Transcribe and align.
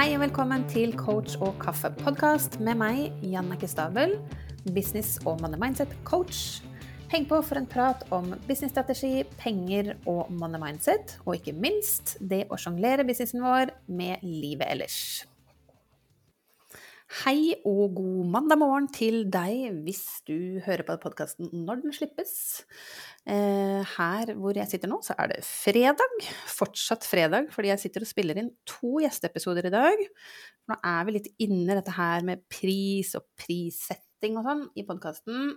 Hei 0.00 0.14
og 0.16 0.22
velkommen 0.22 0.62
til 0.64 0.94
Coach 0.96 1.34
og 1.44 1.58
kaffe-podkast 1.60 2.54
med 2.64 2.78
meg, 2.80 3.10
Jannike 3.20 3.68
Stabel, 3.68 4.14
business- 4.72 5.18
og 5.28 5.42
money 5.42 5.60
mindset-coach. 5.60 6.62
Heng 7.12 7.26
på 7.28 7.42
for 7.44 7.60
en 7.60 7.68
prat 7.68 8.06
om 8.08 8.30
businessstrategi, 8.48 9.26
penger 9.36 9.90
og 10.08 10.30
money 10.32 10.56
mindset, 10.62 11.18
og 11.26 11.36
ikke 11.36 11.52
minst 11.52 12.14
det 12.32 12.46
å 12.48 12.56
sjonglere 12.56 13.04
businessen 13.04 13.44
vår 13.44 13.74
med 13.92 14.24
livet 14.24 14.70
ellers. 14.72 15.26
Hei 17.10 17.56
og 17.66 17.96
god 17.96 18.26
mandag 18.30 18.60
morgen 18.60 18.84
til 18.94 19.24
deg 19.34 19.80
hvis 19.82 20.20
du 20.28 20.60
hører 20.62 20.84
på 20.86 20.94
podkasten 21.02 21.48
når 21.66 21.80
den 21.82 21.94
slippes. 21.96 22.34
Eh, 23.26 23.82
her 23.96 24.30
hvor 24.38 24.54
jeg 24.54 24.70
sitter 24.70 24.92
nå, 24.92 25.00
så 25.02 25.16
er 25.18 25.32
det 25.32 25.40
fredag. 25.42 26.14
Fortsatt 26.46 27.08
fredag, 27.10 27.50
fordi 27.50 27.72
jeg 27.72 27.82
sitter 27.82 28.06
og 28.06 28.12
spiller 28.12 28.38
inn 28.38 28.52
to 28.62 29.02
gjesteepisoder 29.02 29.66
i 29.66 29.74
dag. 29.74 30.04
Nå 30.70 30.78
er 30.92 31.08
vi 31.08 31.16
litt 31.16 31.28
inne 31.42 31.80
dette 31.80 31.96
her 31.98 32.22
med 32.30 32.46
pris 32.46 33.10
og 33.18 33.26
prissetting 33.42 34.38
og 34.38 34.46
sånn 34.46 34.64
i 34.78 34.86
podkasten. 34.86 35.56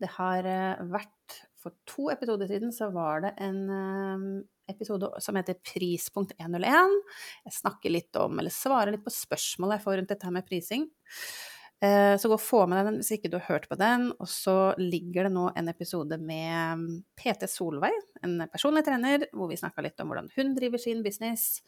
Det 0.00 0.14
har 0.16 0.48
eh, 0.48 0.86
vært 0.88 1.42
For 1.58 1.76
to 1.90 2.08
episoder 2.14 2.48
siden 2.48 2.72
så 2.72 2.88
var 2.94 3.26
det 3.26 3.36
en 3.44 3.64
eh, 3.76 4.28
episode 4.68 5.10
som 5.24 5.36
heter 5.38 5.58
Prispunkt 5.64 6.34
101. 6.38 6.96
Jeg 7.48 7.56
snakker 7.58 7.94
litt 7.94 8.18
om, 8.20 8.38
eller 8.38 8.54
svarer 8.54 8.94
litt 8.94 9.04
på 9.06 9.14
spørsmål 9.14 9.76
jeg 9.76 9.84
får 9.84 10.00
rundt 10.00 10.12
dette 10.14 10.28
her 10.28 10.34
med 10.34 10.48
prising. 10.48 10.88
Eh, 11.78 12.14
så 12.18 12.26
gå 12.30 12.34
og 12.34 12.42
få 12.42 12.64
med 12.66 12.80
deg 12.80 12.88
den 12.88 12.96
hvis 12.98 13.12
ikke 13.14 13.30
du 13.30 13.36
har 13.38 13.46
hørt 13.52 13.68
på 13.70 13.78
den. 13.78 14.08
Og 14.18 14.30
så 14.30 14.56
ligger 14.80 15.28
det 15.28 15.34
nå 15.36 15.48
en 15.54 15.70
episode 15.72 16.18
med 16.20 16.80
mm, 16.80 16.88
PT 17.18 17.50
Solveig, 17.50 18.00
en 18.26 18.40
personlig 18.50 18.84
trener, 18.88 19.28
hvor 19.32 19.50
vi 19.50 19.60
snakka 19.60 19.84
litt 19.86 20.02
om 20.02 20.10
hvordan 20.12 20.32
hun 20.36 20.56
driver 20.58 20.82
sin 20.82 21.04
business. 21.06 21.62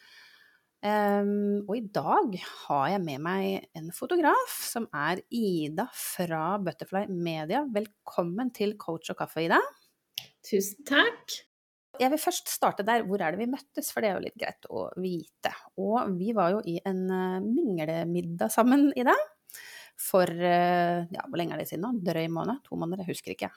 Og 0.81 1.75
i 1.77 1.83
dag 1.93 2.39
har 2.41 2.87
jeg 2.89 3.03
med 3.05 3.21
meg 3.21 3.67
en 3.77 3.91
fotograf 3.93 4.55
som 4.65 4.87
er 4.97 5.21
Ida 5.29 5.85
fra 5.93 6.55
Butterfly 6.57 7.05
Media. 7.13 7.61
Velkommen 7.69 8.49
til 8.57 8.79
Coach 8.81 9.13
og 9.13 9.21
kaffe, 9.21 9.45
Ida. 9.45 9.61
Tusen 10.49 10.89
takk. 10.89 11.50
Jeg 12.01 12.13
vil 12.15 12.23
først 12.23 12.49
starte 12.49 12.87
der. 12.87 13.05
Hvor 13.05 13.21
er 13.21 13.35
det 13.35 13.43
vi 13.43 13.51
møttes? 13.51 13.91
For 13.93 14.01
det 14.01 14.11
er 14.11 14.17
jo 14.17 14.25
litt 14.25 14.39
greit 14.41 14.69
å 14.73 14.87
vite. 15.01 15.53
Og 15.83 16.15
vi 16.17 16.33
var 16.37 16.55
jo 16.55 16.63
i 16.65 16.79
en 16.89 17.03
uh, 17.13 17.43
minglemiddag 17.45 18.53
sammen, 18.53 18.89
i 18.97 19.05
dag. 19.07 19.21
For 20.01 20.25
uh, 20.25 21.05
ja, 21.05 21.27
hvor 21.27 21.37
lenge 21.41 21.57
er 21.57 21.61
det 21.61 21.69
siden 21.69 21.85
nå? 21.85 21.93
Drøy 22.07 22.25
måned? 22.33 22.63
To 22.69 22.81
måneder? 22.81 23.05
Jeg 23.05 23.19
husker 23.19 23.37
ikke. 23.37 23.53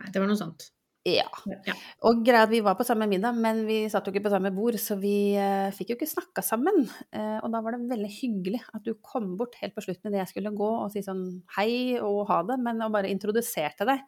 Nei, 0.00 0.10
det 0.10 0.22
var 0.22 0.30
noe 0.30 0.40
sånt. 0.40 0.70
Ja. 1.08 1.24
Ja. 1.48 1.74
Og 2.04 2.20
greia 2.26 2.44
at 2.44 2.50
vi 2.52 2.60
var 2.64 2.74
på 2.76 2.84
samme 2.84 3.06
middag, 3.08 3.38
men 3.40 3.62
vi 3.64 3.78
satt 3.88 4.04
jo 4.04 4.12
ikke 4.12 4.26
på 4.26 4.32
samme 4.34 4.50
bord, 4.52 4.76
så 4.80 4.98
vi 5.00 5.32
uh, 5.40 5.70
fikk 5.72 5.94
jo 5.94 5.96
ikke 5.96 6.10
snakka 6.10 6.44
sammen. 6.44 6.82
Uh, 7.08 7.38
og 7.40 7.48
da 7.54 7.62
var 7.64 7.76
det 7.76 7.88
veldig 7.88 8.10
hyggelig 8.18 8.60
at 8.68 8.84
du 8.84 8.92
kom 9.00 9.32
bort 9.40 9.56
helt 9.62 9.72
på 9.76 9.84
slutten 9.86 10.10
idet 10.10 10.26
jeg 10.26 10.32
skulle 10.34 10.52
gå 10.58 10.68
og 10.82 10.92
si 10.92 11.00
sånn 11.06 11.24
hei 11.56 11.96
og 12.04 12.26
ha 12.28 12.42
det, 12.50 12.58
men 12.60 12.84
og 12.84 12.92
bare 12.98 13.12
introduserte 13.12 13.88
deg. 13.88 14.04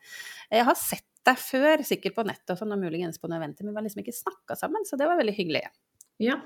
Jeg 0.53 0.69
har 0.69 0.79
sett 0.79 1.09
deg 1.25 1.39
før, 1.41 1.85
sikkert 1.87 2.19
på 2.19 2.27
nettet 2.29 2.53
og 2.53 2.61
sånn, 2.61 2.75
og 2.75 2.83
muligens 2.83 3.21
på 3.23 3.31
noen 3.31 3.41
eventer, 3.41 3.65
men 3.65 3.73
vi 3.73 3.81
har 3.81 3.87
liksom 3.89 4.05
ikke 4.05 4.19
snakka 4.19 4.59
sammen, 4.59 4.85
så 4.85 4.99
det 5.01 5.09
var 5.09 5.21
veldig 5.21 5.37
hyggelig. 5.39 5.65
Ja. 6.21 6.43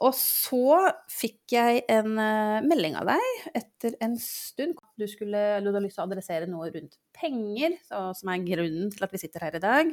Og 0.00 0.14
så 0.16 0.78
fikk 1.12 1.54
jeg 1.56 1.82
en 1.92 2.14
uh, 2.16 2.62
melding 2.64 2.96
av 2.96 3.10
deg 3.10 3.48
etter 3.58 3.98
en 4.04 4.16
stund. 4.22 4.78
Du, 4.96 5.04
skulle, 5.10 5.42
du 5.60 5.68
hadde 5.68 5.82
lyst 5.84 5.98
til 5.98 6.04
å 6.04 6.08
adressere 6.08 6.48
noe 6.48 6.70
rundt 6.72 6.96
penger, 7.16 7.76
som 7.90 8.30
er 8.32 8.46
grunnen 8.46 8.92
til 8.94 9.04
at 9.04 9.12
vi 9.12 9.20
sitter 9.20 9.44
her 9.44 9.58
i 9.58 9.62
dag. 9.62 9.90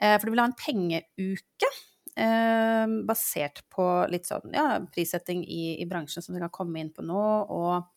Uh, 0.00 0.16
for 0.16 0.26
du 0.26 0.34
ville 0.34 0.46
ha 0.46 0.50
en 0.50 0.58
pengeuke. 0.58 1.74
Uh, 2.14 3.00
basert 3.06 3.64
på 3.74 3.84
litt 4.06 4.28
sånn 4.28 4.52
ja, 4.54 4.76
prissetting 4.94 5.40
i, 5.50 5.80
i 5.82 5.86
bransjen 5.90 6.22
som 6.22 6.36
vi 6.36 6.42
kan 6.42 6.52
komme 6.54 6.78
inn 6.78 6.92
på 6.94 7.02
nå, 7.02 7.22
og 7.50 7.93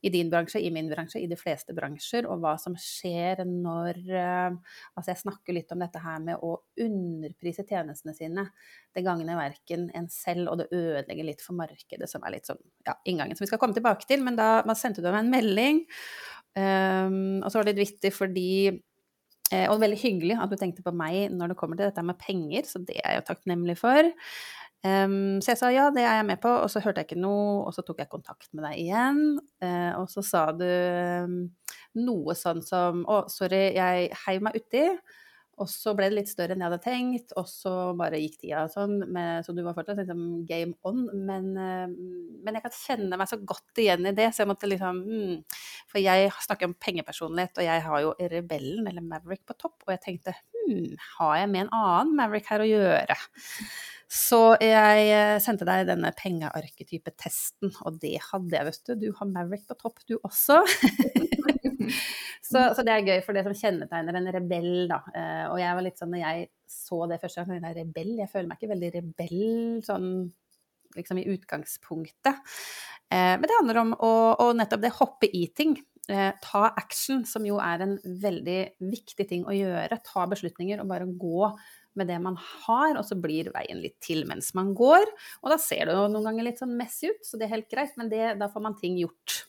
i 0.00 0.10
din 0.12 0.30
bransje, 0.32 0.60
i 0.60 0.70
min 0.72 0.88
bransje, 0.88 1.20
i 1.20 1.28
de 1.28 1.36
fleste 1.38 1.74
bransjer, 1.76 2.26
og 2.30 2.40
hva 2.42 2.54
som 2.60 2.76
skjer 2.78 3.42
når 3.48 4.00
uh, 4.08 4.56
Altså, 4.96 5.12
jeg 5.12 5.20
snakker 5.22 5.56
litt 5.56 5.72
om 5.74 5.82
dette 5.82 6.00
her 6.02 6.20
med 6.24 6.40
å 6.44 6.54
underprise 6.80 7.64
tjenestene 7.68 8.14
sine. 8.16 8.46
Det 8.94 9.04
gagner 9.06 9.38
verken 9.38 9.88
en 9.96 10.08
selv, 10.12 10.50
og 10.52 10.60
det 10.60 10.70
ødelegger 10.72 11.28
litt 11.28 11.44
for 11.44 11.58
markedet, 11.58 12.08
som 12.10 12.24
er 12.24 12.36
litt 12.36 12.48
sånn 12.48 12.60
ja, 12.88 12.96
inngangen 13.08 13.36
som 13.36 13.44
vi 13.44 13.50
skal 13.52 13.60
komme 13.62 13.76
tilbake 13.76 14.08
til. 14.08 14.24
Men 14.26 14.38
da 14.40 14.62
sendte 14.78 15.04
du 15.04 15.10
meg 15.10 15.22
en 15.22 15.34
melding, 15.34 15.82
um, 16.56 17.40
og 17.42 17.50
så 17.50 17.60
var 17.60 17.68
det 17.68 17.76
litt 17.76 17.84
vittig 17.90 18.12
fordi 18.16 18.50
eh, 18.68 19.66
og 19.70 19.80
veldig 19.82 19.98
hyggelig 20.00 20.38
at 20.40 20.52
du 20.52 20.58
tenkte 20.60 20.84
på 20.86 20.94
meg 20.96 21.34
når 21.34 21.52
det 21.52 21.58
kommer 21.60 21.78
til 21.78 21.90
dette 21.90 22.04
med 22.06 22.18
penger, 22.20 22.66
så 22.68 22.82
det 22.82 22.98
er 23.00 23.16
jeg 23.16 23.22
jo 23.22 23.28
takknemlig 23.30 23.76
for. 23.80 24.10
Um, 24.80 25.42
så 25.44 25.52
jeg 25.52 25.60
sa 25.60 25.68
ja, 25.74 25.90
det 25.92 26.06
er 26.06 26.20
jeg 26.20 26.26
med 26.30 26.40
på, 26.40 26.48
og 26.48 26.70
så 26.72 26.80
hørte 26.80 27.02
jeg 27.02 27.10
ikke 27.10 27.20
noe, 27.20 27.66
og 27.68 27.74
så 27.76 27.84
tok 27.84 28.00
jeg 28.00 28.12
kontakt 28.12 28.48
med 28.56 28.64
deg 28.64 28.78
igjen. 28.80 29.24
Uh, 29.60 29.92
og 30.00 30.06
så 30.12 30.24
sa 30.24 30.46
du 30.56 30.64
um, 30.66 31.40
noe 32.00 32.36
sånn 32.38 32.62
som 32.64 33.02
å, 33.04 33.26
sorry, 33.32 33.70
jeg 33.76 34.14
heiv 34.24 34.46
meg 34.46 34.56
uti. 34.56 34.86
Og 35.60 35.68
så 35.68 35.92
ble 35.92 36.06
det 36.08 36.16
litt 36.16 36.30
større 36.30 36.54
enn 36.54 36.62
jeg 36.62 36.70
hadde 36.70 36.84
tenkt, 36.86 37.34
og 37.36 37.44
så 37.50 37.70
bare 37.98 38.16
gikk 38.22 38.38
tida 38.40 38.62
sånn. 38.72 39.02
Med, 39.12 39.44
så 39.44 39.52
du 39.52 39.60
var 39.66 39.74
fortsatt 39.76 39.98
liksom 40.00 40.22
game 40.48 40.72
on. 40.88 41.02
Men, 41.28 41.50
men, 41.52 42.56
jeg 42.56 42.64
kan 42.64 42.72
kjenne 42.72 43.18
meg 43.20 43.28
så 43.28 43.36
godt 43.44 43.82
igjen 43.82 44.08
i 44.08 44.14
det, 44.16 44.30
så 44.32 44.46
jeg 44.46 44.48
måtte 44.48 44.70
liksom 44.70 45.02
hmm, 45.04 45.34
For 45.90 46.00
jeg 46.00 46.32
snakker 46.46 46.70
om 46.70 46.78
pengepersonlighet, 46.80 47.60
og 47.60 47.68
jeg 47.68 47.84
har 47.90 48.06
jo 48.06 48.14
rebellen, 48.32 48.88
eller 48.88 49.04
Maverick, 49.04 49.44
på 49.44 49.58
topp. 49.60 49.76
Og 49.84 49.92
jeg 49.92 50.00
tenkte 50.06 50.32
hm, 50.38 50.59
har 51.18 51.38
jeg 51.40 51.50
med 51.52 51.66
en 51.66 51.72
annen 51.76 52.12
Maverick 52.18 52.50
her 52.50 52.64
å 52.64 52.68
gjøre? 52.68 53.16
Så 54.10 54.40
jeg 54.58 55.10
eh, 55.14 55.36
sendte 55.42 55.66
deg 55.68 55.84
denne 55.86 56.10
pengearketype-testen, 56.18 57.70
og 57.86 58.00
det 58.02 58.16
hadde 58.26 58.56
jeg, 58.56 58.66
vet 58.66 58.88
du. 58.88 58.94
Du 59.04 59.08
har 59.20 59.30
Maverick 59.30 59.68
på 59.70 59.76
topp, 59.78 60.02
du 60.10 60.16
også. 60.18 60.58
så, 62.50 62.64
så, 62.74 62.82
det 62.82 62.96
er 62.96 63.06
gøy, 63.06 63.20
for 63.22 63.38
det 63.38 63.44
som 63.46 63.54
kjennetegner 63.54 64.18
en 64.18 64.32
rebell, 64.34 64.72
da. 64.90 64.98
Eh, 65.14 65.44
og 65.52 65.62
jeg 65.62 65.78
var 65.78 65.86
litt 65.86 66.02
sånn, 66.02 66.10
når 66.16 66.24
jeg 66.24 66.50
så 66.70 67.04
det 67.10 67.20
første 67.22 67.46
gang, 67.46 67.62
jeg 67.70 67.78
rebell, 67.78 68.12
jeg 68.18 68.32
føler 68.32 68.50
meg 68.50 68.58
ikke 68.58 68.74
veldig 68.74 68.92
rebell 68.98 69.40
sånn 69.86 70.10
liksom 70.96 71.20
i 71.22 71.28
utgangspunktet. 71.30 72.34
Eh, 73.10 73.36
men 73.38 73.46
det 73.46 73.58
handler 73.60 73.82
om 73.84 73.94
å, 73.94 74.12
å 74.42 74.50
nettopp 74.58 74.82
det 74.82 74.94
hoppe 74.98 75.30
i 75.30 75.46
ting. 75.54 75.76
Ta 76.42 76.62
action, 76.74 77.24
som 77.28 77.44
jo 77.46 77.60
er 77.62 77.84
en 77.84 77.98
veldig 78.02 78.60
viktig 78.82 79.26
ting 79.30 79.44
å 79.46 79.54
gjøre. 79.54 80.00
Ta 80.06 80.24
beslutninger 80.30 80.82
og 80.82 80.90
bare 80.90 81.06
gå 81.06 81.50
med 81.98 82.10
det 82.10 82.18
man 82.22 82.36
har, 82.38 82.96
og 82.98 83.04
så 83.06 83.18
blir 83.18 83.50
veien 83.54 83.80
litt 83.82 83.98
til 84.04 84.24
mens 84.28 84.52
man 84.56 84.72
går. 84.78 85.06
Og 85.42 85.52
da 85.52 85.58
ser 85.60 85.88
det 85.88 85.96
jo 85.96 86.08
noen 86.10 86.28
ganger 86.30 86.46
litt 86.46 86.62
sånn 86.62 86.76
messy 86.78 87.10
ut, 87.10 87.22
så 87.26 87.38
det 87.38 87.48
er 87.48 87.56
helt 87.56 87.70
greit, 87.72 87.96
men 88.00 88.10
det, 88.12 88.24
da 88.40 88.50
får 88.52 88.66
man 88.66 88.78
ting 88.80 88.98
gjort. 89.00 89.42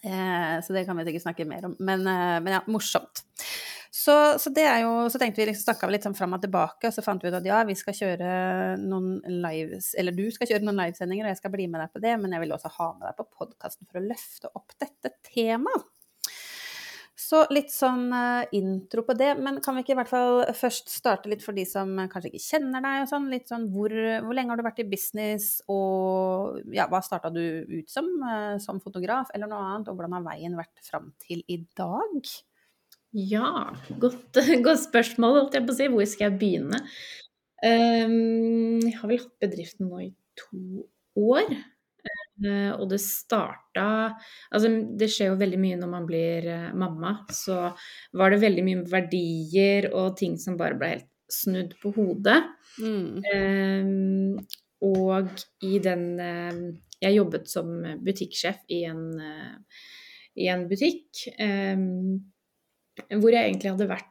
Eh, 0.00 0.56
så 0.64 0.72
det 0.72 0.86
kan 0.88 0.96
vi 0.96 1.04
sikkert 1.08 1.26
snakke 1.26 1.48
mer 1.48 1.66
om, 1.68 1.76
men, 1.78 2.06
eh, 2.08 2.38
men 2.40 2.56
ja, 2.56 2.62
morsomt. 2.70 3.24
Så, 3.90 4.38
så, 4.38 4.52
jo, 4.54 4.90
så 5.10 5.18
tenkte 5.18 5.42
vi 5.42 5.48
liksom, 5.48 5.64
snakka 5.66 5.88
litt 5.90 6.04
sånn 6.06 6.14
fram 6.14 6.36
og 6.36 6.42
tilbake, 6.44 6.86
og 6.86 6.94
så 6.94 7.02
fant 7.02 7.24
vi 7.24 7.30
ut 7.30 7.36
at 7.40 7.46
ja, 7.46 7.58
vi 7.66 7.74
skal 7.74 7.96
kjøre 7.98 8.32
noen 8.78 9.18
lives, 9.42 9.92
eller 9.98 10.14
du 10.14 10.28
skal 10.30 10.46
kjøre 10.46 10.62
noen 10.62 10.78
livesendinger, 10.78 11.26
og 11.26 11.34
jeg 11.34 11.40
skal 11.40 11.54
bli 11.56 11.66
med 11.66 11.82
deg 11.82 11.94
på 11.96 12.02
det, 12.04 12.12
men 12.22 12.36
jeg 12.36 12.44
vil 12.44 12.54
også 12.54 12.70
ha 12.76 12.92
med 12.94 13.08
deg 13.08 13.16
på 13.18 13.26
podkasten 13.40 13.90
for 13.90 13.98
å 13.98 14.04
løfte 14.06 14.52
opp 14.54 14.76
dette 14.78 15.10
temaet. 15.32 15.88
Så 17.20 17.42
litt 17.52 17.68
sånn 17.70 18.08
uh, 18.14 18.46
intro 18.56 19.02
på 19.06 19.14
det, 19.18 19.34
men 19.38 19.58
kan 19.62 19.76
vi 19.76 19.82
ikke 19.84 19.92
i 19.92 19.98
hvert 19.98 20.10
fall 20.10 20.40
først 20.56 20.88
starte 20.90 21.30
litt 21.30 21.44
for 21.44 21.54
de 21.54 21.66
som 21.68 21.92
kanskje 22.10 22.30
ikke 22.30 22.42
kjenner 22.42 22.82
deg 22.82 23.02
og 23.04 23.10
sånn, 23.10 23.28
litt 23.30 23.50
sånn 23.50 23.68
hvor, 23.74 23.92
hvor 24.24 24.34
lenge 24.34 24.54
har 24.54 24.58
du 24.58 24.64
vært 24.66 24.80
i 24.82 24.88
business, 24.88 25.48
og 25.70 26.62
ja, 26.74 26.86
hva 26.90 27.02
starta 27.04 27.30
du 27.34 27.42
ut 27.42 27.90
som, 27.92 28.08
uh, 28.22 28.54
som 28.62 28.80
fotograf 28.82 29.34
eller 29.34 29.50
noe 29.50 29.66
annet, 29.66 29.90
og 29.90 29.98
hvordan 29.98 30.16
har 30.16 30.26
veien 30.30 30.56
vært 30.58 30.86
fram 30.86 31.10
til 31.26 31.42
i 31.50 31.60
dag? 31.78 32.32
Ja, 33.16 33.72
godt, 33.98 34.38
godt 34.66 34.84
spørsmål, 34.84 35.40
holdt 35.40 35.58
jeg 35.58 35.66
på 35.66 35.74
å 35.74 35.78
si. 35.78 35.90
Hvor 35.90 36.06
skal 36.08 36.28
jeg 36.28 36.38
begynne? 36.40 36.80
Um, 37.60 38.80
jeg 38.86 38.96
har 38.96 39.10
vel 39.10 39.20
hatt 39.20 39.42
bedriften 39.42 39.90
nå 39.90 40.06
i 40.06 40.10
to 40.38 40.86
år. 41.18 41.50
Uh, 42.40 42.72
og 42.80 42.86
det 42.88 42.96
starta 43.04 44.14
Altså, 44.48 44.70
det 44.96 45.10
skjer 45.12 45.28
jo 45.28 45.40
veldig 45.42 45.58
mye 45.60 45.76
når 45.76 45.90
man 45.92 46.06
blir 46.08 46.46
uh, 46.48 46.70
mamma. 46.78 47.18
Så 47.34 47.58
var 48.16 48.32
det 48.32 48.42
veldig 48.46 48.66
mye 48.66 48.86
verdier 48.88 49.90
og 49.90 50.14
ting 50.20 50.38
som 50.40 50.58
bare 50.60 50.78
ble 50.78 50.94
helt 50.94 51.08
snudd 51.30 51.76
på 51.82 51.92
hodet. 51.98 52.40
Mm. 52.80 53.20
Um, 53.26 54.38
og 54.86 55.42
i 55.66 55.76
den 55.82 56.04
uh, 56.16 56.62
Jeg 57.02 57.18
jobbet 57.18 57.50
som 57.50 57.74
butikksjef 58.04 58.62
i 58.72 58.84
en, 58.88 59.04
i 60.36 60.48
en 60.52 60.66
butikk 60.68 61.26
um, 61.40 62.20
hvor 63.08 63.34
jeg 63.34 63.48
egentlig 63.48 63.74
hadde 63.74 63.90
vært 63.90 64.06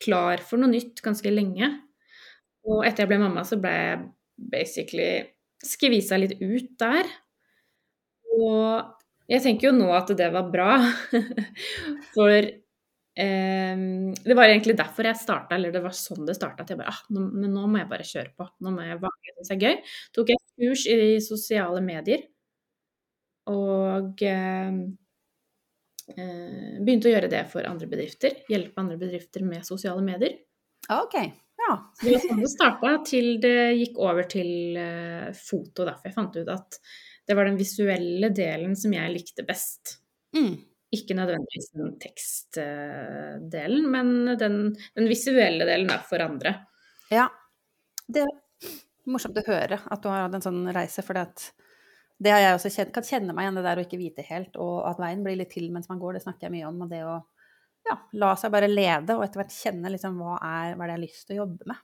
klar 0.00 0.40
for 0.40 0.56
noe 0.56 0.72
nytt 0.72 1.02
ganske 1.04 1.28
lenge. 1.28 1.68
Og 2.64 2.84
etter 2.88 3.04
jeg 3.04 3.10
ble 3.12 3.20
mamma, 3.20 3.44
så 3.44 3.58
ble 3.60 3.72
jeg 3.76 4.04
basically 4.54 5.08
skvisa 5.64 6.18
litt 6.20 6.36
ut 6.40 6.70
der. 6.80 7.08
Og 8.34 9.30
jeg 9.30 9.44
tenker 9.44 9.70
jo 9.70 9.76
nå 9.76 9.88
at 9.96 10.12
det 10.16 10.30
var 10.34 10.50
bra. 10.52 10.76
For 12.16 12.34
eh, 12.34 13.84
det 14.16 14.36
var 14.36 14.50
egentlig 14.50 14.76
derfor 14.80 15.08
jeg 15.08 15.20
starta, 15.20 15.58
eller 15.58 15.74
det 15.74 15.84
var 15.84 15.96
sånn 15.96 16.28
det 16.28 16.36
starta. 16.38 16.64
At 16.64 16.72
jeg 16.72 16.80
bare 16.80 16.94
ah, 16.94 17.02
nå, 17.14 17.28
men 17.32 17.52
nå 17.54 17.66
må 17.68 17.82
jeg 17.82 17.90
bare 17.92 18.08
kjøre 18.08 18.34
på. 18.36 18.48
Nå 18.64 18.74
må 18.74 18.86
jeg 18.86 19.00
hva 19.02 19.12
det 19.30 19.48
seg 19.48 19.66
gøy. 19.66 19.80
Tok 20.16 20.34
jeg 20.34 20.42
kurs 20.64 20.86
i 20.88 20.98
sosiale 21.24 21.84
medier. 21.84 22.24
Og 23.52 24.24
eh, 24.24 24.72
eh, 24.72 24.76
begynte 26.12 27.08
å 27.08 27.14
gjøre 27.14 27.30
det 27.32 27.44
for 27.52 27.66
andre 27.68 27.88
bedrifter. 27.88 28.42
Hjelpe 28.50 28.82
andre 28.82 28.98
bedrifter 29.00 29.44
med 29.46 29.64
sosiale 29.66 30.04
medier. 30.04 30.36
Ok, 30.92 31.16
ja. 31.60 31.72
Så 31.96 32.06
det 32.06 32.12
var 32.12 32.22
sånn 32.26 32.42
det 32.42 32.52
starta, 32.52 32.92
til 33.08 33.30
det 33.42 33.56
gikk 33.78 33.98
over 34.02 34.28
til 34.28 34.76
eh, 34.80 35.32
foto. 35.38 35.86
Derfor 35.86 36.10
jeg 36.10 36.16
fant 36.16 36.36
ut 36.36 36.52
at 36.52 36.78
det 37.24 37.36
var 37.38 37.48
den 37.48 37.58
visuelle 37.60 38.30
delen 38.36 38.76
som 38.76 38.92
jeg 38.94 39.14
likte 39.14 39.46
best. 39.48 39.98
Mm. 40.36 40.52
Ikke 40.94 41.16
nødvendigvis 41.16 41.70
den 41.74 41.94
tekstdelen, 42.02 43.86
men 43.90 44.34
den, 44.38 44.58
den 44.94 45.10
visuelle 45.10 45.66
delen 45.66 45.90
er 45.90 46.04
for 46.06 46.22
andre. 46.22 46.58
Ja. 47.10 47.26
Det 48.04 48.26
er 48.26 48.74
morsomt 49.08 49.38
å 49.40 49.46
høre 49.46 49.80
at 49.80 50.02
du 50.04 50.10
har 50.10 50.26
hatt 50.26 50.36
en 50.36 50.44
sånn 50.44 50.66
reise, 50.76 51.02
for 51.06 51.16
det 51.16 51.24
har 52.22 52.42
jeg 52.42 52.56
også 52.56 52.70
kjent, 52.72 52.92
kan 52.94 53.06
kjenne 53.06 53.34
meg 53.36 53.46
igjen 53.46 53.58
det 53.58 53.64
der 53.66 53.80
å 53.80 53.84
ikke 53.84 54.00
vite 54.00 54.26
helt, 54.28 54.58
og 54.60 54.84
at 54.88 55.00
veien 55.02 55.24
blir 55.24 55.38
litt 55.40 55.50
til 55.54 55.70
mens 55.74 55.90
man 55.90 56.02
går, 56.02 56.16
det 56.16 56.24
snakker 56.24 56.48
jeg 56.48 56.54
mye 56.54 56.68
om. 56.68 56.84
Og 56.86 56.92
det 56.92 57.02
å 57.06 57.16
ja, 57.84 57.98
la 58.20 58.34
seg 58.40 58.52
bare 58.54 58.70
lede, 58.70 59.16
og 59.16 59.24
etter 59.26 59.42
hvert 59.42 59.56
kjenne 59.56 59.92
liksom 59.92 60.16
hva 60.22 60.38
er, 60.38 60.74
hva 60.74 60.86
er 60.86 60.92
det 60.92 60.94
jeg 60.94 60.98
har 60.98 61.04
lyst 61.04 61.26
til 61.26 61.36
å 61.36 61.42
jobbe 61.42 61.72
med. 61.72 61.82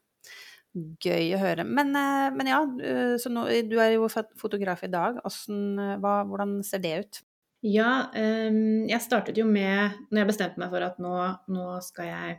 Gøy 1.03 1.33
å 1.35 1.41
høre. 1.41 1.65
Men, 1.67 1.91
eh, 1.99 2.29
men 2.31 2.47
ja, 2.47 2.61
eh, 2.63 3.17
så 3.19 3.33
nå, 3.33 3.49
du 3.67 3.75
er 3.83 3.97
jo 3.97 4.07
fotograf 4.39 4.85
i 4.87 4.93
dag. 4.93 5.19
Hvordan, 5.25 5.65
eh, 5.83 5.97
hva, 5.99 6.15
hvordan 6.29 6.61
ser 6.67 6.79
det 6.85 6.95
ut? 7.01 7.21
Ja, 7.67 8.09
um, 8.15 8.87
jeg 8.89 9.05
startet 9.05 9.37
jo 9.37 9.45
med 9.45 9.93
Når 10.09 10.23
jeg 10.23 10.29
bestemte 10.31 10.61
meg 10.63 10.71
for 10.73 10.81
at 10.81 10.97
nå, 10.97 11.11
nå 11.53 11.65
skal 11.85 12.07
jeg 12.09 12.39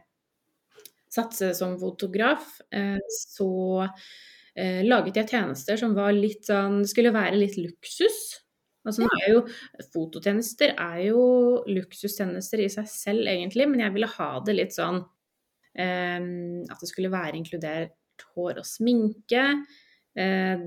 satse 1.13 1.51
som 1.53 1.75
fotograf, 1.77 2.55
så 3.35 3.51
uh, 4.59 4.81
laget 4.87 5.21
jeg 5.21 5.31
tjenester 5.31 5.79
som 5.79 5.95
var 5.97 6.13
litt 6.15 6.47
sånn 6.49 6.81
Skulle 6.89 7.13
være 7.15 7.39
litt 7.39 7.57
luksus. 7.59 8.21
Altså, 8.81 9.05
nå 9.05 9.09
er 9.21 9.27
jo, 9.35 9.41
fototjenester 9.93 10.73
er 10.73 10.99
jo 11.11 11.23
luksustjenester 11.69 12.63
i 12.63 12.69
seg 12.73 12.87
selv, 12.89 13.27
egentlig, 13.29 13.67
men 13.69 13.83
jeg 13.83 13.93
ville 13.93 14.09
ha 14.09 14.29
det 14.41 14.55
litt 14.57 14.73
sånn 14.73 14.97
eh, 15.77 16.17
At 16.65 16.81
det 16.81 16.89
skulle 16.89 17.13
være 17.13 17.37
inkludert 17.37 18.25
hår 18.33 18.61
og 18.61 18.65
sminke. 18.65 19.43
Eh, 20.17 20.65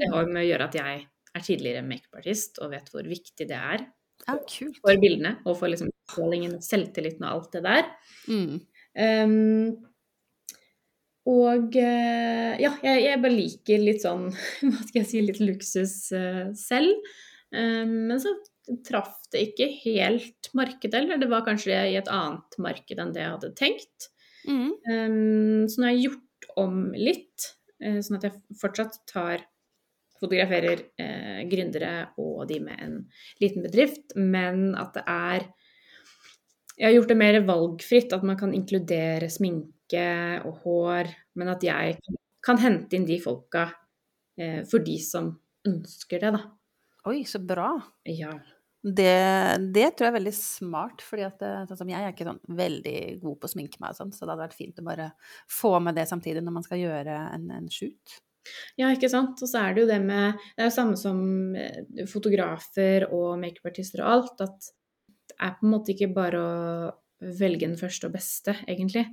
det 0.00 0.08
har 0.12 0.30
med 0.30 0.40
å 0.40 0.46
gjøre 0.48 0.70
at 0.70 0.78
jeg 0.80 1.02
er 1.30 1.44
tidligere 1.46 1.86
makeupartist 1.86 2.58
og 2.64 2.72
vet 2.72 2.88
hvor 2.90 3.06
viktig 3.06 3.46
det 3.48 3.58
er 3.58 3.84
ja, 4.26 4.34
for 4.80 5.00
bildene 5.00 5.36
og 5.46 5.54
for 5.60 5.70
liksom 5.70 5.92
selvtilliten 6.60 7.24
og 7.24 7.30
alt 7.30 7.52
det 7.54 7.62
der. 7.64 7.86
Mm. 8.28 8.56
Um, 9.00 9.89
og 11.30 11.76
uh, 11.78 12.52
ja, 12.60 12.72
jeg, 12.82 13.02
jeg, 13.06 13.20
bare 13.22 13.36
liker 13.36 13.82
litt 13.82 14.04
sånn, 14.04 14.30
hva 14.70 14.86
skal 14.86 15.02
jeg 15.02 15.10
si, 15.10 15.24
litt 15.24 15.42
luksus 15.42 15.96
uh, 16.16 16.48
selv. 16.58 17.12
Um, 17.54 18.10
men 18.10 18.22
så 18.22 18.34
traff 18.86 19.16
det 19.34 19.48
ikke 19.48 19.68
helt 19.82 20.50
markedet, 20.54 21.02
eller 21.02 21.20
det 21.22 21.30
var 21.30 21.46
kanskje 21.46 21.78
i 21.90 21.96
et 21.98 22.10
annet 22.12 22.58
marked 22.62 23.02
enn 23.02 23.14
det 23.14 23.24
jeg 23.24 23.34
hadde 23.34 23.54
tenkt. 23.58 24.10
Mm. 24.46 25.66
Så 25.68 25.80
nå 25.82 25.84
har 25.84 25.90
jeg 25.92 26.04
gjort 26.06 26.46
om 26.62 26.76
litt, 26.96 27.48
sånn 27.82 28.16
at 28.16 28.28
jeg 28.28 28.38
fortsatt 28.60 28.94
tar 29.10 29.42
fotograferer 30.20 30.84
eh, 31.00 31.42
gründere 31.50 32.10
og 32.20 32.44
de 32.50 32.60
med 32.62 32.82
en 32.84 32.96
liten 33.40 33.64
bedrift, 33.64 34.14
men 34.16 34.74
at 34.78 34.94
det 34.96 35.04
er 35.08 35.46
Jeg 36.80 36.88
har 36.88 36.94
gjort 36.96 37.10
det 37.12 37.18
mer 37.20 37.36
valgfritt, 37.44 38.14
at 38.16 38.22
man 38.24 38.38
kan 38.40 38.54
inkludere 38.56 39.28
sminke 39.28 40.06
og 40.48 40.62
hår, 40.62 41.10
men 41.36 41.52
at 41.52 41.64
jeg 41.66 41.98
kan, 42.40 42.56
hente 42.62 42.96
inn 42.96 43.04
de 43.04 43.18
folka 43.20 43.66
eh, 44.40 44.62
for 44.68 44.80
de 44.86 44.96
som 45.04 45.28
ønsker 45.68 46.22
det, 46.22 46.30
da. 46.38 46.40
Oi, 47.10 47.20
så 47.28 47.42
bra. 47.44 47.74
Ja. 48.08 48.32
Det, 48.80 49.12
det, 49.76 49.90
tror 49.92 50.06
jeg 50.06 50.14
er 50.14 50.16
veldig 50.16 50.32
smart, 50.32 51.04
fordi 51.04 51.26
at 51.28 51.44
eh, 51.44 51.76
sånn 51.76 51.92
jeg 51.92 52.00
er 52.00 52.14
ikke 52.14 52.30
sånn 52.30 52.40
veldig 52.62 52.96
god 53.20 53.36
på 53.36 53.50
å 53.50 53.52
sminke 53.52 53.84
meg 53.84 53.92
og 53.92 54.00
sånn, 54.00 54.16
så 54.16 54.24
det 54.24 54.32
hadde 54.32 54.46
vært 54.46 54.56
fint 54.56 54.80
å 54.80 54.86
bare 54.88 55.12
få 55.52 55.76
med 55.84 56.00
det 56.00 56.08
samtidig 56.08 56.40
når 56.46 56.56
man 56.56 56.64
skal 56.64 56.80
gjøre 56.80 57.20
en, 57.36 57.46
en 57.60 57.68
shoot. 57.72 58.18
Ja, 58.80 58.88
ikke 58.88 59.12
sant. 59.12 59.36
Og 59.44 59.52
så 59.52 59.60
er 59.60 59.76
det 59.76 59.84
jo 59.84 59.90
det 59.90 60.00
med 60.00 60.38
Det 60.56 60.64
er 60.64 60.70
jo 60.70 60.76
samme 60.80 60.96
som 60.96 61.20
eh, 61.60 62.06
fotografer 62.08 63.10
og 63.12 63.34
makeupartister 63.44 64.00
og 64.00 64.14
alt, 64.16 64.46
at 64.48 64.72
er 65.40 65.56
på 65.56 65.66
en 65.66 65.74
måte 65.74 65.94
ikke 65.94 66.10
bare 66.14 66.40
å 66.40 67.30
velge 67.40 67.66
den 67.66 67.78
første 67.80 68.08
og 68.08 68.14
beste, 68.14 68.54
egentlig. 68.68 69.04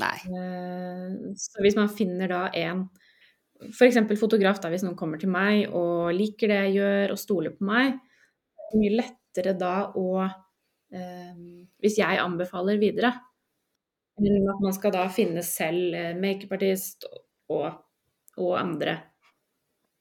Nei. 0.00 0.16
Eh, 0.26 1.34
så 1.38 1.64
hvis 1.64 1.78
man 1.78 1.92
finner 1.92 2.30
da 2.32 2.46
en 2.60 2.86
f.eks. 3.70 4.00
fotograf, 4.20 4.58
da, 4.60 4.70
hvis 4.72 4.84
noen 4.84 4.98
kommer 4.98 5.20
til 5.20 5.30
meg 5.32 5.68
og 5.70 6.10
liker 6.16 6.50
det 6.50 6.58
jeg 6.66 6.74
gjør 6.80 7.14
og 7.14 7.20
stoler 7.20 7.54
på 7.54 7.68
meg, 7.68 7.94
det 8.58 8.66
er 8.66 8.82
mye 8.82 8.96
lettere 8.98 9.54
da 9.58 9.76
å 9.96 10.08
eh, 10.24 11.38
Hvis 11.84 12.00
jeg 12.00 12.20
anbefaler 12.20 12.80
videre, 12.80 13.12
enn 14.18 14.50
at 14.50 14.60
man 14.62 14.74
skal 14.74 14.92
da 14.94 15.08
finne 15.10 15.42
selv 15.46 15.96
makeupartist 16.20 17.08
og 17.50 17.66
og 18.42 18.54
andre 18.58 18.96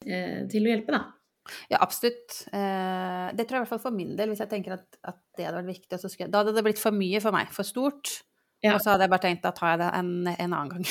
eh, 0.05 0.43
til 0.49 0.65
å 0.65 0.73
hjelpe, 0.73 0.95
da. 0.95 1.03
Ja, 1.71 1.79
absolutt. 1.83 2.37
Eh, 2.55 3.29
det 3.35 3.45
tror 3.45 3.57
jeg 3.57 3.61
i 3.61 3.65
hvert 3.65 3.73
fall 3.73 3.83
for 3.83 3.95
min 3.95 4.15
del, 4.19 4.31
hvis 4.31 4.43
jeg 4.43 4.51
tenker 4.51 4.77
at, 4.77 4.85
at 5.03 5.19
det 5.37 5.47
hadde 5.47 5.59
vært 5.59 5.73
viktig. 5.75 5.99
Jeg, 6.19 6.29
da 6.31 6.43
hadde 6.43 6.55
det 6.55 6.63
blitt 6.65 6.81
for 6.81 6.95
mye 6.95 7.21
for 7.23 7.35
meg, 7.35 7.51
for 7.55 7.67
stort. 7.67 8.21
Ja. 8.63 8.77
Og 8.77 8.83
så 8.83 8.93
hadde 8.93 9.07
jeg 9.07 9.11
bare 9.11 9.25
tenkt 9.25 9.43
da 9.43 9.51
tar 9.55 9.73
jeg 9.73 9.81
det 9.83 9.89
en, 9.99 10.11
en 10.31 10.53
annen 10.55 10.71
gang. 10.71 10.85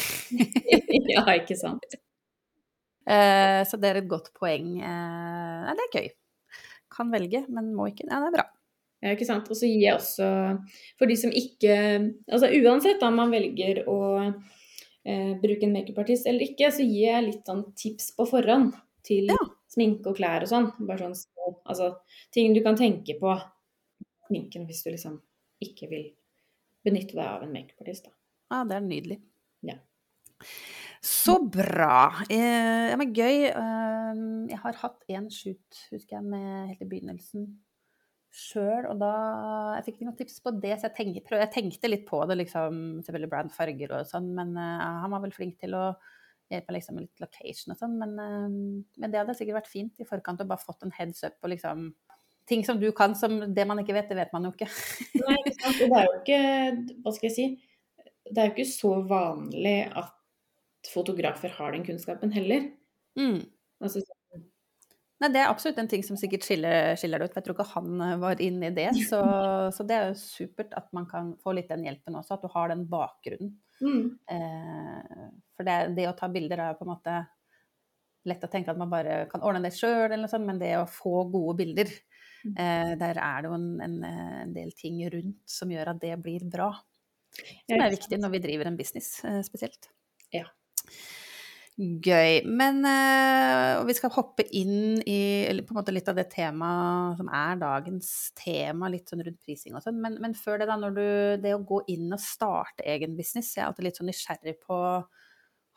ja, 1.14 1.24
ikke 1.38 1.56
sant. 1.56 1.94
Eh, 3.08 3.60
så 3.66 3.78
det 3.80 3.90
er 3.90 4.02
et 4.02 4.10
godt 4.10 4.32
poeng. 4.36 4.74
Eh, 4.76 5.62
nei, 5.66 5.76
det 5.78 5.86
er 5.86 5.96
gøy. 5.96 6.10
Kan 6.92 7.14
velge, 7.14 7.46
men 7.48 7.72
må 7.76 7.88
ikke. 7.88 8.06
Ja, 8.10 8.20
det 8.20 8.28
er 8.28 8.36
bra. 8.36 8.46
Ja, 9.02 9.14
ikke 9.16 9.26
sant. 9.26 9.48
Og 9.50 9.58
så 9.58 9.66
gir 9.66 9.80
jeg 9.80 9.96
også 9.96 10.26
for 11.00 11.10
de 11.10 11.16
som 11.18 11.32
ikke 11.34 11.74
Altså 12.30 12.52
uansett 12.60 13.02
om 13.02 13.16
man 13.18 13.32
velger 13.34 13.82
å 13.90 13.98
eh, 14.28 15.32
bruke 15.42 15.66
en 15.66 15.74
makeupartist 15.74 16.28
eller 16.30 16.44
ikke, 16.46 16.70
så 16.70 16.86
gir 16.86 17.08
jeg 17.08 17.26
litt 17.26 17.48
sånn 17.48 17.64
tips 17.78 18.12
på 18.18 18.28
forhånd 18.30 18.76
til 19.06 19.32
ja. 19.32 19.40
Sminke 19.72 20.12
og 20.12 20.18
klær 20.18 20.44
og 20.44 20.50
sånn. 20.50 20.70
Bare 20.88 21.10
sånn 21.10 21.16
altså 21.68 21.90
ting 22.34 22.54
du 22.56 22.62
kan 22.64 22.78
tenke 22.78 23.16
på 23.20 23.34
sminken 24.28 24.68
hvis 24.68 24.84
du 24.84 24.92
liksom 24.92 25.18
ikke 25.62 25.88
vil 25.90 26.06
benytte 26.82 27.14
deg 27.14 27.26
av 27.26 27.44
en 27.44 27.52
makeupartist, 27.54 28.08
da. 28.08 28.16
Ja, 28.52 28.62
det 28.68 28.76
er 28.76 28.86
nydelig. 28.86 29.18
Ja. 29.64 29.76
Så 31.02 31.36
bra. 31.46 32.24
Eh, 32.26 32.90
ja, 32.90 32.96
men 32.98 33.12
gøy. 33.14 33.46
Eh, 33.48 34.22
jeg 34.50 34.58
har 34.64 34.80
hatt 34.82 35.04
én 35.10 35.28
shoot, 35.32 35.84
husker 35.92 36.18
jeg, 36.18 36.26
med 36.26 36.72
helt 36.72 36.82
i 36.82 36.90
begynnelsen 36.90 37.52
sjøl, 38.32 38.86
og 38.88 38.96
da 39.00 39.12
Jeg 39.76 39.84
fikk 39.86 39.98
ikke 39.98 40.08
noen 40.08 40.18
tips 40.18 40.38
på 40.40 40.52
det, 40.62 40.72
så 40.80 40.88
jeg 40.88 40.96
tenkte, 40.96 41.38
jeg 41.42 41.52
tenkte 41.52 41.90
litt 41.90 42.04
på 42.08 42.22
det, 42.28 42.38
liksom, 42.40 42.78
selvfølgelig 43.04 43.30
brand 43.32 43.52
farger 43.52 43.92
og 43.98 44.08
sånn, 44.08 44.30
men 44.36 44.54
eh, 44.56 44.84
han 45.04 45.12
var 45.12 45.22
vel 45.24 45.34
flink 45.36 45.58
til 45.60 45.76
å 45.76 45.84
hjelpe 46.52 46.76
liksom, 46.76 46.96
med 46.96 47.06
litt 47.06 47.22
location 47.24 47.74
og 47.74 47.80
sånn, 47.80 47.98
men, 48.00 48.14
uh, 48.18 48.46
men, 48.98 49.10
det 49.12 49.20
hadde 49.20 49.36
sikkert 49.38 49.62
vært 49.62 49.72
fint 49.72 50.02
i 50.02 50.08
forkant 50.08 50.42
å 50.44 50.48
bare 50.48 50.62
fått 50.62 50.86
en 50.86 50.94
heads 50.96 51.24
up 51.26 51.38
på 51.42 51.52
liksom 51.52 51.90
ting 52.50 52.64
som 52.66 52.80
du 52.80 52.88
kan, 52.96 53.14
som 53.18 53.38
det 53.54 53.66
man 53.68 53.80
ikke 53.82 53.94
vet, 53.96 54.08
det 54.10 54.18
vet 54.18 54.32
man 54.34 54.48
jo 54.48 54.54
ikke. 54.54 54.68
Nei. 55.22 55.38
Og 55.38 55.84
det 55.84 56.00
er 56.00 56.08
jo 56.08 56.16
ikke, 56.18 56.40
hva 57.04 57.14
skal 57.14 57.28
jeg 57.28 57.36
si, 57.36 57.46
det 58.28 58.38
er 58.38 58.48
jo 58.48 58.54
ikke 58.56 58.72
så 58.72 58.96
vanlig 59.08 59.78
at 59.98 60.90
fotografer 60.90 61.54
har 61.54 61.76
den 61.76 61.86
kunnskapen 61.86 62.34
heller. 62.34 62.66
Mm. 63.18 63.44
Altså, 63.82 64.02
Nei, 65.22 65.28
det 65.30 65.38
er 65.38 65.52
absolutt 65.52 65.78
en 65.78 65.86
ting 65.90 66.02
som 66.02 66.16
sikkert 66.18 66.42
skiller, 66.42 66.96
skiller 66.98 67.22
det 67.22 67.28
ut. 67.28 67.36
Jeg 67.38 67.46
tror 67.46 67.54
ikke 67.54 67.68
han 67.76 68.00
eh, 68.02 68.16
var 68.18 68.40
inne 68.42 68.72
i 68.72 68.74
det. 68.74 68.88
Så, 69.06 69.20
så, 69.76 69.84
det 69.86 69.94
er 69.94 70.08
jo 70.10 70.16
supert 70.18 70.74
at 70.78 70.88
man 70.96 71.06
kan 71.10 71.30
få 71.44 71.54
litt 71.54 71.70
den 71.70 71.84
hjelpen 71.86 72.16
også, 72.18 72.34
at 72.38 72.42
du 72.42 72.50
har 72.50 72.72
den 72.72 72.82
bakgrunnen. 72.90 73.52
Mm. 73.82 74.08
Eh, 74.34 75.28
for 75.62 75.70
det, 75.70 75.94
det, 75.98 76.08
å 76.10 76.16
ta 76.18 76.28
bilder 76.32 76.64
er 76.64 76.78
på 76.78 76.86
en 76.86 76.92
måte 76.92 77.20
lett 78.28 78.44
å 78.46 78.50
tenke 78.50 78.70
at 78.70 78.78
man 78.78 78.90
bare 78.90 79.24
kan 79.30 79.42
ordne 79.46 79.64
det 79.66 79.74
sjøl, 79.76 80.14
men 80.42 80.60
det 80.60 80.74
å 80.78 80.88
få 80.90 81.24
gode 81.30 81.56
bilder, 81.62 81.90
mm. 82.44 82.54
eh, 82.54 82.92
der 83.00 83.18
er 83.18 83.42
det 83.42 83.50
jo 83.50 83.56
en, 83.58 83.70
en, 83.82 83.96
en, 84.06 84.54
del 84.54 84.70
ting 84.78 85.00
rundt 85.10 85.42
som 85.50 85.72
gjør 85.72 85.94
at 85.94 86.02
det 86.02 86.14
blir 86.22 86.46
bra. 86.50 86.70
Som 87.32 87.80
er 87.80 87.94
viktig 87.94 88.20
når 88.20 88.36
vi 88.36 88.44
driver 88.44 88.70
en 88.70 88.78
business, 88.78 89.16
eh, 89.26 89.40
spesielt. 89.46 89.90
Ja. 90.34 90.46
Gøy. 91.80 92.42
Men 92.44 92.82
uh, 92.84 93.80
vi 93.88 93.94
skal 93.96 94.12
hoppe 94.12 94.44
inn 94.54 95.00
i 95.08 95.48
litt 95.56 96.10
av 96.10 96.18
det 96.18 96.26
temaet 96.34 97.16
som 97.16 97.30
er 97.32 97.62
dagens 97.62 98.10
tema, 98.36 98.90
litt 98.92 99.08
sånn 99.08 99.24
rundt 99.24 99.40
prising 99.40 99.78
og 99.78 99.84
sånn. 99.84 99.96
Men, 100.04 100.18
men, 100.20 100.36
før 100.36 100.60
det, 100.60 100.68
da, 100.68 100.76
når 100.76 100.98
du 100.98 101.06
Det 101.42 101.54
å 101.56 101.64
gå 101.64 101.80
inn 101.94 102.12
og 102.12 102.20
starte 102.20 102.84
egen 102.84 103.16
business, 103.16 103.54
jeg 103.56 103.64
er 103.64 103.70
alltid 103.70 103.88
litt 103.88 104.00
sånn 104.00 104.10
nysgjerrig 104.12 104.58
på 104.60 104.78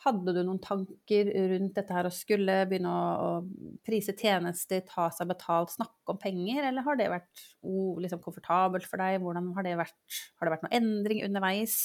Hadde 0.06 0.36
du 0.36 0.42
noen 0.44 0.62
tanker 0.62 1.32
rundt 1.50 1.74
dette 1.80 1.96
her 1.96 2.06
å 2.06 2.14
skulle 2.14 2.60
begynne 2.70 2.92
å, 2.92 3.30
å 3.42 3.80
prise 3.86 4.14
tjenester, 4.14 4.84
ta 4.86 5.08
seg 5.14 5.32
betalt, 5.32 5.74
snakke 5.74 6.14
om 6.14 6.20
penger, 6.22 6.62
eller 6.68 6.86
har 6.86 7.00
det 7.00 7.10
vært 7.10 7.46
oh, 7.66 7.98
liksom 8.04 8.22
komfortabelt 8.22 8.86
for 8.86 9.02
deg? 9.02 9.18
Hvordan 9.24 9.50
har 9.58 9.66
det 9.66 9.76
vært? 9.82 9.98
Har 10.38 10.46
det 10.46 10.54
vært 10.54 10.68
noen 10.68 10.78
endring 10.78 11.24
underveis? 11.26 11.78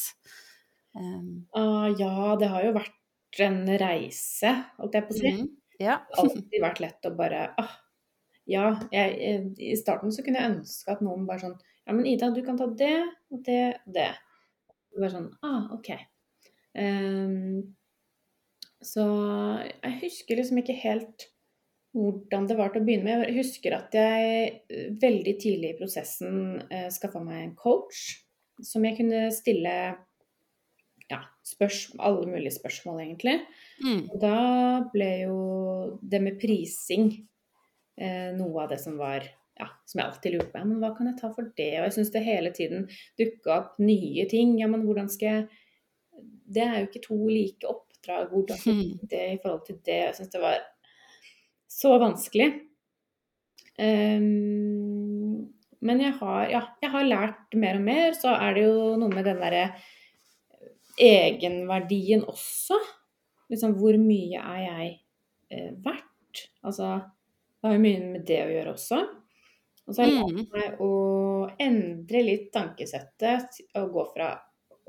Um. 0.92 1.46
Uh, 1.56 1.88
ja, 1.96 2.36
det 2.40 2.50
har 2.52 2.66
jo 2.66 2.76
vært 2.76 3.40
en 3.46 3.62
reise, 3.80 4.52
holdt 4.76 4.98
jeg 4.98 5.06
på 5.06 5.16
å 5.16 5.18
si. 5.20 5.32
Mm, 5.38 5.50
ja. 5.78 5.98
det 6.02 6.18
har 6.18 6.24
alltid 6.26 6.64
vært 6.66 6.84
lett 6.84 7.08
å 7.08 7.14
bare 7.16 7.42
ah, 7.62 7.74
Ja, 8.50 8.64
jeg, 8.92 9.44
i 9.62 9.74
starten 9.78 10.12
så 10.12 10.24
kunne 10.26 10.42
jeg 10.42 10.56
ønske 10.56 10.92
at 10.92 11.04
noen 11.04 11.28
bare 11.28 11.44
sånn 11.44 11.58
Ja, 11.86 11.94
men 11.94 12.08
Ida, 12.10 12.32
du 12.34 12.42
kan 12.44 12.58
ta 12.58 12.66
det 12.68 12.96
og 13.30 13.44
det 13.46 13.62
og 13.78 13.92
det. 13.96 14.10
Var 14.98 15.12
sånn 15.14 15.30
Ah, 15.46 15.70
OK. 15.76 15.94
Um, 16.76 17.62
så 18.80 19.04
jeg 19.66 19.98
husker 20.04 20.40
liksom 20.40 20.62
ikke 20.62 20.78
helt 20.80 21.28
hvordan 21.96 22.46
det 22.46 22.56
var 22.58 22.70
til 22.70 22.82
å 22.82 22.86
begynne 22.86 23.06
med. 23.06 23.24
Jeg 23.28 23.40
husker 23.40 23.74
at 23.76 23.94
jeg 23.96 24.50
eh, 24.70 24.92
veldig 25.02 25.34
tidlig 25.42 25.72
i 25.72 25.78
prosessen 25.80 26.60
eh, 26.70 26.86
skaffa 26.92 27.22
meg 27.24 27.42
en 27.42 27.56
coach 27.58 28.04
som 28.62 28.84
jeg 28.86 28.98
kunne 29.00 29.24
stille 29.34 29.74
ja, 31.10 31.18
alle 31.98 32.28
mulige 32.28 32.54
spørsmål, 32.54 33.00
egentlig. 33.02 33.40
Mm. 33.82 34.04
Og 34.12 34.16
da 34.22 34.38
ble 34.92 35.10
jo 35.24 35.40
det 36.02 36.22
med 36.22 36.38
prising 36.38 37.10
eh, 37.98 38.30
noe 38.36 38.64
av 38.64 38.70
det 38.74 38.78
som 38.84 39.00
var 39.00 39.26
ja, 39.60 39.66
som 39.88 40.00
jeg 40.00 40.06
alltid 40.06 40.36
lurte 40.36 40.52
på. 40.52 40.60
Ja, 40.62 40.68
men 40.68 40.78
hva 40.80 40.92
kan 40.96 41.10
jeg 41.10 41.18
ta 41.18 41.32
for 41.34 41.50
det? 41.58 41.72
Og 41.80 41.88
jeg 41.88 41.96
syns 41.98 42.14
det 42.14 42.24
hele 42.24 42.52
tiden 42.56 42.86
dukka 43.20 43.56
opp 43.56 43.82
nye 43.82 44.28
ting. 44.30 44.54
Ja, 44.60 44.70
men 44.70 44.86
hvordan 44.86 45.10
skal 45.12 45.34
jeg 45.34 45.48
Det 46.50 46.62
er 46.62 46.80
jo 46.80 46.86
ikke 46.88 47.04
to 47.04 47.16
like 47.28 47.66
oppdrag. 48.00 48.32
Hvordan 48.32 48.82
det 49.12 49.22
i 49.34 49.38
forhold 49.42 49.64
til 49.68 49.78
det? 49.84 50.00
Jeg 50.06 50.18
syns 50.18 50.34
det 50.34 50.42
var 50.42 50.58
så 51.70 51.94
vanskelig. 52.02 52.50
Um, 53.80 55.46
men 55.80 56.02
jeg 56.02 56.12
har, 56.18 56.42
ja, 56.52 56.64
jeg 56.82 56.92
har 56.92 57.08
lært 57.08 57.56
mer 57.56 57.78
og 57.78 57.86
mer. 57.86 58.16
Så 58.16 58.32
er 58.34 58.56
det 58.56 58.66
jo 58.66 58.96
noe 59.00 59.12
med 59.12 59.24
den 59.28 59.40
derre 59.40 59.70
egenverdien 61.00 62.26
også. 62.28 62.76
Liksom 63.50 63.78
hvor 63.80 63.96
mye 63.98 64.42
er 64.42 64.60
jeg 64.66 64.90
eh, 65.50 65.70
verdt? 65.82 66.44
Altså 66.62 66.98
det 67.00 67.68
har 67.68 67.74
jo 67.76 67.82
mye 67.82 68.04
med 68.12 68.22
det 68.28 68.42
å 68.44 68.52
gjøre 68.52 68.74
også. 68.76 69.00
Og 69.86 69.94
så 69.96 70.02
har 70.02 70.10
jeg 70.10 70.20
lært 70.20 70.36
mm. 70.36 70.52
meg 70.54 70.84
å 70.84 70.92
endre 71.60 72.22
litt 72.24 72.46
tankesettet 72.54 73.58
og 73.80 73.90
gå 73.96 74.04
fra 74.12 74.28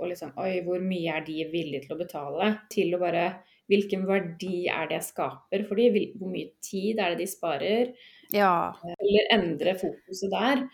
å 0.01 0.09
liksom 0.09 0.33
Oi, 0.41 0.59
hvor 0.65 0.81
mye 0.83 1.15
er 1.17 1.25
de 1.25 1.45
villige 1.51 1.85
til 1.85 1.95
å 1.95 2.01
betale? 2.01 2.51
Til 2.73 2.95
å 2.95 3.01
bare 3.01 3.25
Hvilken 3.71 4.01
verdi 4.03 4.65
er 4.67 4.89
det 4.89 4.97
jeg 4.97 5.07
skaper 5.13 5.61
for 5.63 5.79
dem? 5.79 5.95
Hvor 6.19 6.27
mye 6.27 6.49
tid 6.65 6.99
er 6.99 7.13
det 7.13 7.21
de 7.21 7.27
sparer? 7.31 7.93
Ja. 8.33 8.73
Eller 8.97 9.29
endre 9.31 9.77
fokuset 9.79 10.33
der. 10.33 10.65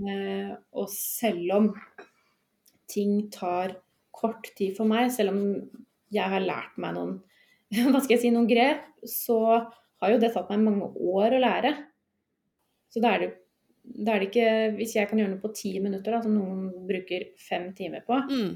Eh, 0.00 0.54
og 0.72 0.88
selv 0.88 1.52
om 1.58 1.68
ting 2.88 3.26
tar 3.34 3.74
kort 4.16 4.48
tid 4.56 4.78
for 4.78 4.88
meg, 4.88 5.10
selv 5.12 5.34
om 5.34 5.42
jeg 6.12 6.34
har 6.34 6.44
lært 6.44 6.80
meg 6.80 6.96
noen, 6.96 7.14
hva 7.92 8.00
skal 8.00 8.16
jeg 8.16 8.24
si, 8.24 8.32
noen 8.32 8.48
grep, 8.48 8.88
så 9.08 9.38
har 10.02 10.14
jo 10.14 10.20
det 10.22 10.32
tatt 10.34 10.50
meg 10.52 10.64
mange 10.64 10.88
år 11.12 11.36
å 11.36 11.42
lære. 11.42 11.76
Så 12.92 13.00
da 13.04 13.14
er 13.14 13.26
det, 13.26 13.30
da 13.82 14.14
er 14.14 14.22
det 14.22 14.28
ikke 14.30 14.50
Hvis 14.76 14.94
jeg 14.96 15.08
kan 15.10 15.18
gjøre 15.18 15.32
noe 15.32 15.42
på 15.42 15.52
ti 15.56 15.72
minutter, 15.82 16.14
da, 16.14 16.20
som 16.22 16.36
noen 16.36 16.68
bruker 16.88 17.32
fem 17.40 17.70
timer 17.76 18.04
på, 18.06 18.18
mm. 18.28 18.52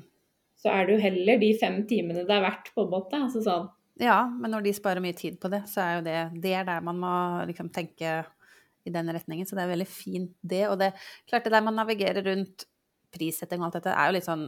så 0.62 0.70
er 0.72 0.86
det 0.86 0.96
jo 0.96 1.02
heller 1.02 1.42
de 1.42 1.50
fem 1.58 1.80
timene 1.90 2.26
det 2.28 2.36
er 2.36 2.44
verdt, 2.46 2.70
på 2.74 2.86
en 2.86 2.92
måte. 2.92 3.20
Altså 3.28 3.42
sånn. 3.44 3.66
Ja, 4.02 4.20
men 4.28 4.52
når 4.52 4.66
de 4.66 4.76
sparer 4.76 5.02
mye 5.02 5.16
tid 5.16 5.38
på 5.40 5.50
det, 5.52 5.64
så 5.72 5.82
er 5.82 5.92
jo 5.96 6.06
det 6.06 6.18
det 6.44 6.52
er 6.58 6.66
der 6.68 6.84
man 6.84 7.00
må 7.00 7.12
liksom 7.48 7.72
tenke 7.74 8.18
i 8.86 8.92
den 8.94 9.10
retningen. 9.10 9.48
Så 9.48 9.58
det 9.58 9.64
er 9.64 9.72
veldig 9.72 9.88
fint, 9.90 10.32
det. 10.42 10.66
Og 10.70 10.78
det 10.80 10.92
klart 11.26 11.46
det 11.48 11.54
der 11.54 11.64
man 11.64 11.78
navigerer 11.78 12.22
rundt 12.26 12.68
prissetting 13.14 13.62
og 13.62 13.70
alt 13.70 13.80
dette, 13.80 13.94
er 13.94 14.10
jo 14.10 14.16
litt 14.18 14.28
sånn 14.28 14.46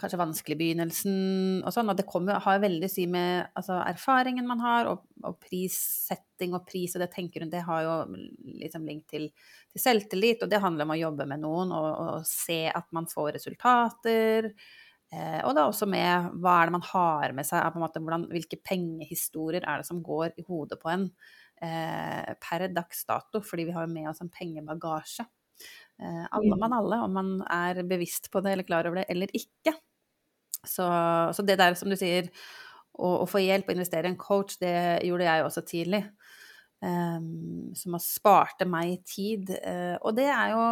kanskje 0.00 0.18
vanskelig 0.18 0.56
i 0.56 0.60
begynnelsen 0.60 1.16
og 1.62 1.74
sånn. 1.74 1.90
Og 1.92 1.98
det 1.98 2.06
kommer, 2.08 2.40
har 2.42 2.62
veldig 2.62 2.88
å 2.88 2.92
si 2.92 3.06
med 3.10 3.50
altså, 3.54 3.78
erfaringen 3.86 4.46
man 4.48 4.62
har, 4.64 4.90
og, 4.90 5.04
og, 5.22 5.36
prissetting 5.42 6.56
og 6.56 6.64
pris 6.68 6.96
og 6.96 7.04
det 7.04 7.10
tenker 7.14 7.44
hun, 7.44 7.52
det 7.52 7.62
har 7.66 7.84
jo 7.86 7.98
liksom 8.62 8.88
link 8.88 9.06
til, 9.10 9.28
til, 9.70 9.82
selvtillit, 9.82 10.42
og 10.42 10.50
det 10.50 10.62
handler 10.64 10.88
om 10.88 10.94
å 10.96 11.00
jobbe 11.00 11.28
med 11.30 11.44
noen 11.44 11.74
og, 11.76 11.90
og 11.92 12.26
se 12.28 12.64
at 12.70 12.90
man 12.96 13.06
får 13.10 13.36
resultater. 13.38 14.50
Eh, 15.14 15.40
og 15.44 15.54
da 15.54 15.68
også 15.68 15.86
med 15.90 16.34
hva 16.42 16.58
er 16.58 16.68
det 16.68 16.76
man 16.78 16.88
har 16.90 17.36
med 17.36 17.46
seg, 17.46 17.78
måte, 17.78 18.02
hvordan, 18.02 18.26
hvilke 18.32 18.58
pengehistorier 18.66 19.62
er 19.62 19.82
det 19.82 19.88
som 19.88 20.02
går 20.02 20.34
i 20.40 20.46
hodet 20.48 20.80
på 20.82 20.90
en 20.90 21.08
eh, 21.62 22.34
per 22.42 22.66
dags 22.74 23.06
dato, 23.06 23.44
fordi 23.44 23.68
vi 23.70 23.76
har 23.76 23.90
med 23.90 24.10
oss 24.10 24.24
en 24.24 24.32
pengebagasje. 24.32 25.28
Eh, 26.02 26.26
alle 26.34 26.58
man 26.58 26.74
alle, 26.74 27.00
om 27.06 27.12
man 27.14 27.34
er 27.46 27.82
bevisst 27.86 28.30
på 28.32 28.42
det 28.42 28.54
eller 28.54 28.66
klar 28.66 28.88
over 28.88 29.02
det 29.02 29.08
eller 29.12 29.30
ikke. 29.36 29.74
Så, 30.64 30.86
så 31.36 31.44
det 31.44 31.58
der 31.60 31.76
som 31.78 31.92
du 31.92 31.96
sier, 32.00 32.30
å, 32.94 33.10
å, 33.22 33.26
få 33.28 33.42
hjelp 33.42 33.68
og 33.68 33.76
investere 33.76 34.08
i 34.08 34.12
en 34.12 34.20
coach, 34.20 34.56
det 34.62 34.74
gjorde 35.06 35.28
jeg 35.28 35.44
også 35.44 35.64
tidlig. 35.68 36.04
Um, 36.84 37.70
som 37.78 37.94
har 37.96 38.02
sparte 38.04 38.66
meg 38.68 38.98
tid. 39.08 39.54
Uh, 39.64 39.96
og 40.04 40.16
det 40.18 40.26
er 40.28 40.52
jo 40.52 40.64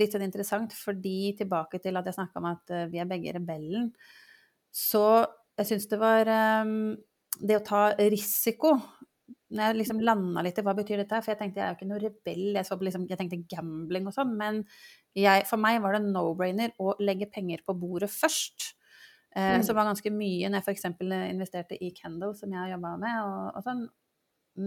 litt 0.00 0.14
sånn 0.14 0.24
interessant, 0.26 0.72
fordi 0.76 1.34
tilbake 1.36 1.80
til 1.82 1.98
at 1.98 2.08
jeg 2.08 2.16
snakka 2.16 2.40
om 2.40 2.48
at 2.50 2.72
uh, 2.72 2.86
vi 2.92 3.00
er 3.02 3.10
begge 3.10 3.34
rebellen, 3.36 3.90
så 4.72 5.24
jeg 5.56 5.70
syns 5.70 5.86
det 5.88 5.96
var 5.96 6.28
um, 6.68 6.96
Det 7.40 7.56
å 7.56 7.64
ta 7.64 7.82
risiko 7.96 8.74
når 9.54 9.62
jeg 9.62 9.78
liksom 9.78 10.00
landa 10.02 10.42
litt 10.42 10.56
i 10.58 10.64
hva 10.66 10.74
betyr 10.74 11.02
dette, 11.02 11.20
for 11.22 11.32
jeg 11.32 11.38
tenkte 11.40 11.60
jeg 11.60 11.66
er 11.66 11.74
jo 11.74 11.78
ikke 11.78 11.90
noe 11.90 12.00
rebell, 12.02 12.46
jeg, 12.56 12.78
liksom, 12.88 13.04
jeg 13.10 13.20
tenkte 13.20 13.42
gambling 13.52 14.08
og 14.10 14.16
sånn, 14.16 14.32
men 14.38 14.64
jeg, 15.16 15.44
for 15.46 15.62
meg 15.62 15.78
var 15.84 15.96
det 15.96 16.02
no-brainer 16.08 16.74
å 16.82 16.96
legge 16.98 17.28
penger 17.32 17.62
på 17.66 17.76
bordet 17.78 18.10
først. 18.12 18.72
Eh, 19.36 19.58
mm. 19.58 19.66
Som 19.68 19.78
var 19.78 19.88
ganske 19.90 20.10
mye 20.12 20.50
når 20.50 20.62
jeg 20.62 20.76
f.eks. 20.76 20.88
investerte 21.30 21.78
i 21.78 21.92
Kendal, 21.94 22.34
som 22.38 22.52
jeg 22.52 22.62
har 22.62 22.74
jobba 22.74 22.96
med. 23.00 23.16
Og, 23.22 23.46
og 23.58 23.66
sånn. 23.66 23.86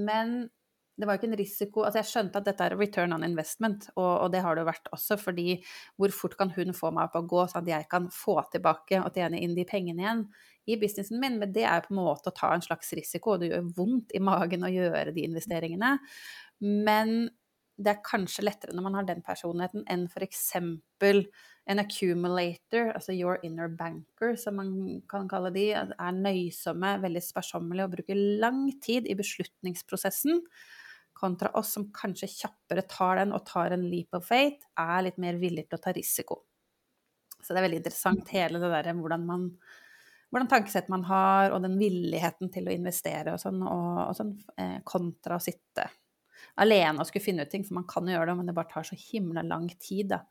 Men 0.08 0.36
det 1.00 1.08
var 1.08 1.16
jo 1.16 1.22
ikke 1.22 1.30
en 1.30 1.40
risiko 1.40 1.84
Altså, 1.86 2.02
jeg 2.02 2.10
skjønte 2.10 2.42
at 2.42 2.48
dette 2.50 2.66
er 2.66 2.76
return 2.80 3.16
on 3.16 3.26
investment, 3.26 3.88
og, 3.96 4.10
og, 4.26 4.28
det 4.34 4.44
har 4.44 4.56
det 4.56 4.66
jo 4.66 4.70
vært 4.70 4.92
også, 4.96 5.18
fordi 5.22 5.58
hvor 6.00 6.14
fort 6.16 6.36
kan 6.40 6.52
hun 6.56 6.76
få 6.76 6.92
meg 6.96 7.08
opp 7.08 7.20
å 7.22 7.26
gå, 7.32 7.44
sånn 7.48 7.64
at 7.64 7.72
jeg 7.72 7.90
kan 7.92 8.10
få 8.14 8.40
tilbake 8.52 9.02
og 9.02 9.16
tjene 9.16 9.40
inn 9.40 9.56
de 9.58 9.66
pengene 9.70 10.04
igjen 10.04 10.26
i 10.70 10.78
businessen 10.82 11.22
min? 11.22 11.38
Men 11.42 11.54
det 11.56 11.64
er 11.70 11.86
på 11.86 11.94
en 11.96 12.02
måte 12.02 12.32
å 12.32 12.36
ta 12.36 12.52
en 12.54 12.66
slags 12.66 12.92
risiko, 12.98 13.36
og 13.36 13.44
det 13.44 13.54
gjør 13.54 13.70
vondt 13.78 14.16
i 14.16 14.24
magen 14.24 14.68
å 14.68 14.74
gjøre 14.74 15.14
de 15.16 15.28
investeringene. 15.30 15.96
Men 16.60 17.30
det 17.80 17.94
er 17.94 18.04
kanskje 18.04 18.44
lettere 18.44 18.76
når 18.76 18.86
man 18.90 18.98
har 19.00 19.08
den 19.08 19.24
personligheten, 19.24 19.86
enn 19.88 20.04
f.eks. 20.12 20.42
en 21.70 21.80
accumulator, 21.80 22.90
altså 22.92 23.16
your 23.16 23.40
inner 23.46 23.72
banker, 23.72 24.36
som 24.42 24.60
man 24.60 24.74
kan 25.08 25.30
kalle 25.32 25.54
de, 25.56 25.70
er 25.78 26.18
nøysomme, 26.18 26.98
veldig 27.06 27.24
sparsommelige 27.24 27.88
og 27.88 27.96
bruker 27.96 28.20
lang 28.44 28.66
tid 28.84 29.08
i 29.08 29.16
beslutningsprosessen 29.16 30.44
kontra 31.20 31.52
oss 31.60 31.74
som 31.76 31.90
kanskje 31.96 32.32
kjappere 32.32 32.86
tar 32.90 33.20
den 33.22 33.36
og 33.36 33.44
tar 33.48 33.76
en 33.76 33.86
leap 33.92 34.16
of 34.18 34.26
faith, 34.28 34.64
er 34.80 35.04
litt 35.06 35.20
mer 35.22 35.40
villig 35.42 35.68
til 35.68 35.80
å 35.80 35.84
ta 35.84 35.94
risiko. 35.96 36.42
Så 37.40 37.54
det 37.54 37.62
er 37.62 37.68
veldig 37.68 37.80
interessant 37.82 38.34
hele 38.36 38.60
det 38.60 38.72
derre 38.72 38.96
hvordan 38.98 39.28
man 39.28 39.46
hvordan 40.30 40.50
tankesett 40.50 40.92
man 40.94 41.04
har, 41.08 41.50
og 41.56 41.64
den 41.64 41.80
villigheten 41.80 42.52
til 42.54 42.68
å 42.70 42.74
investere 42.74 43.34
og 43.34 43.42
sånn, 43.42 43.64
og, 43.66 43.96
og 44.04 44.14
sånn 44.18 44.36
eh, 44.62 44.78
kontra 44.86 45.40
å 45.40 45.42
sitte 45.42 45.88
alene 46.62 47.02
og 47.02 47.10
skulle 47.10 47.26
finne 47.26 47.46
ut 47.46 47.52
ting, 47.52 47.66
for 47.66 47.80
man 47.80 47.88
kan 47.90 48.06
jo 48.08 48.14
gjøre 48.14 48.30
det, 48.30 48.38
men 48.38 48.50
det 48.50 48.56
bare 48.58 48.70
tar 48.70 48.86
så 48.86 48.98
himla 49.00 49.44
lang 49.48 49.66
tid, 49.82 50.12
da. 50.14 50.22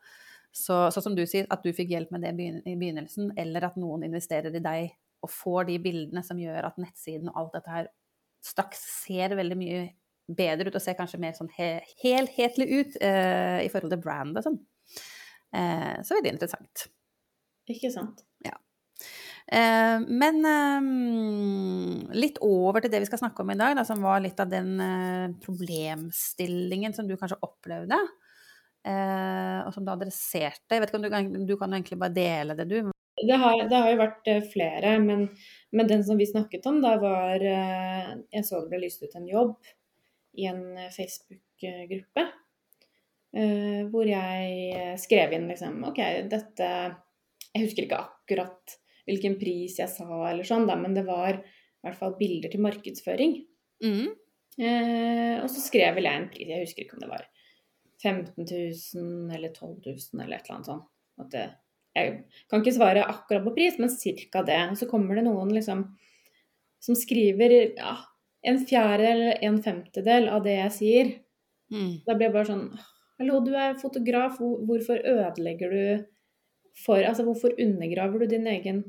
Så, 0.55 0.87
så 0.93 1.03
som 1.03 1.13
du 1.17 1.25
sier, 1.29 1.45
at 1.51 1.65
du 1.65 1.73
fikk 1.75 1.91
hjelp 1.93 2.13
med 2.15 2.23
det 2.25 2.31
i 2.65 2.77
begynnelsen, 2.79 3.33
eller 3.37 3.67
at 3.67 3.77
noen 3.77 4.07
investerer 4.07 4.55
i 4.55 4.63
deg 4.63 4.95
og 5.19 5.31
får 5.33 5.67
de 5.67 5.75
bildene 5.83 6.23
som 6.25 6.39
gjør 6.39 6.69
at 6.69 6.79
nettsiden 6.79 7.29
og 7.29 7.41
alt 7.41 7.57
dette 7.57 7.73
her 7.73 7.89
straks 8.45 8.81
ser 9.03 9.35
veldig 9.35 9.57
mye 9.59 9.81
bedre 10.37 10.69
ut 10.69 10.77
og 10.77 10.83
ser 10.83 10.97
kanskje 10.97 11.21
mer 11.21 11.35
sånn 11.37 11.51
he 11.55 11.71
helhetlig 12.03 12.67
ut 12.69 12.97
eh, 13.01 13.59
i 13.65 13.69
forhold 13.71 13.93
til 13.95 14.03
brand 14.03 14.37
og 14.37 14.45
sånn. 14.45 14.59
Eh, 15.55 15.95
så 16.05 16.17
veldig 16.17 16.35
interessant. 16.35 16.89
Ikke 17.69 17.91
sant. 17.93 18.23
Ja. 18.45 18.55
Eh, 19.49 19.97
men 20.05 20.45
eh, 20.45 22.13
litt 22.17 22.37
over 22.45 22.83
til 22.83 22.93
det 22.93 23.03
vi 23.03 23.09
skal 23.09 23.23
snakke 23.23 23.43
om 23.43 23.53
i 23.53 23.57
dag, 23.59 23.75
da, 23.77 23.85
som 23.87 24.03
var 24.05 24.21
litt 24.23 24.39
av 24.41 24.51
den 24.51 24.75
eh, 24.83 25.25
problemstillingen 25.45 26.93
som 26.97 27.09
du 27.09 27.15
kanskje 27.17 27.41
opplevde. 27.45 27.97
Eh, 28.87 29.57
og 29.65 29.73
som 29.75 29.83
du 29.85 29.91
adresserte. 29.91 30.71
Jeg 30.71 30.81
vet 30.81 30.91
ikke 30.91 31.01
om 31.01 31.07
du 31.07 31.11
kan, 31.13 31.33
du 31.49 31.57
kan 31.59 31.75
egentlig 31.75 31.99
bare 31.99 32.15
dele 32.15 32.55
det, 32.57 32.69
du. 32.69 32.93
Det 33.19 33.35
har, 33.41 33.65
det 33.67 33.75
har 33.75 33.89
jo 33.91 33.99
vært 33.99 34.29
flere, 34.53 34.93
men, 35.03 35.25
men, 35.75 35.89
den 35.89 36.05
som 36.07 36.15
vi 36.15 36.29
snakket 36.29 36.63
om, 36.71 36.77
da 36.79 36.93
var 37.01 37.43
Jeg 37.43 38.45
så 38.47 38.61
det 38.63 38.69
ble 38.71 38.79
lyst 38.85 39.03
ut 39.03 39.17
en 39.19 39.27
jobb 39.27 39.57
i 40.39 40.47
en 40.49 40.63
eh, 40.77 40.93
Facebook-gruppe. 40.95 42.27
Uh, 43.29 43.85
hvor 43.93 44.07
jeg 44.09 44.95
skrev 44.97 45.35
inn 45.35 45.43
liksom 45.51 45.83
OK, 45.85 45.99
dette 46.31 46.69
Jeg 47.53 47.61
husker 47.61 47.85
ikke 47.85 47.99
akkurat 48.01 48.73
hvilken 49.05 49.35
pris 49.37 49.75
jeg 49.77 49.91
sa 49.91 50.07
eller 50.31 50.47
sånn, 50.47 50.65
da, 50.65 50.73
men 50.79 50.95
det 50.97 51.03
var 51.05 51.37
i 51.37 51.85
hvert 51.85 51.99
fall 51.99 52.15
bilder 52.17 52.49
til 52.49 52.63
markedsføring. 52.65 53.35
Mm. 53.85 54.09
Eh, 54.59 55.35
og 55.39 55.47
så 55.51 55.61
skrev 55.63 55.95
vel 55.95 56.09
jeg 56.09 56.19
en 56.19 56.27
pris, 56.33 56.49
jeg 56.49 56.65
husker 56.65 56.83
ikke 56.83 56.97
om 56.97 57.03
det 57.05 57.11
var 57.11 57.25
15 58.03 58.33
000 58.43 59.37
eller 59.37 59.53
12 59.53 59.71
000 59.85 60.23
eller 60.25 60.35
et 60.35 60.49
eller 60.49 60.57
annet 60.57 60.69
sånt. 60.71 60.89
At 61.19 61.31
det, 61.33 61.45
jeg 61.95 62.13
kan 62.51 62.63
ikke 62.63 62.75
svare 62.75 63.07
akkurat 63.07 63.45
på 63.47 63.55
pris, 63.55 63.79
men 63.79 63.91
cirka 63.93 64.43
det. 64.47 64.59
Og 64.71 64.79
så 64.79 64.87
kommer 64.91 65.19
det 65.19 65.25
noen 65.27 65.53
liksom 65.55 65.85
som 66.79 66.95
skriver 66.95 67.55
ja, 67.75 67.95
en 68.43 68.59
fjerde 68.67 69.07
eller 69.13 69.39
en 69.43 69.61
femtedel 69.63 70.29
av 70.29 70.43
det 70.45 70.55
jeg 70.57 70.71
sier. 70.77 71.11
Mm. 71.73 71.99
Da 72.07 72.15
blir 72.15 72.29
jeg 72.29 72.33
bare 72.37 72.49
sånn 72.49 72.69
Hallo, 73.19 73.41
du 73.43 73.51
er 73.59 73.75
fotograf, 73.81 74.37
hvorfor 74.39 75.01
ødelegger 75.03 75.73
du 75.73 76.05
for 76.85 77.03
Altså 77.03 77.25
hvorfor 77.27 77.51
undergraver 77.59 78.19
du 78.23 78.27
din 78.31 78.47
egen 78.47 78.83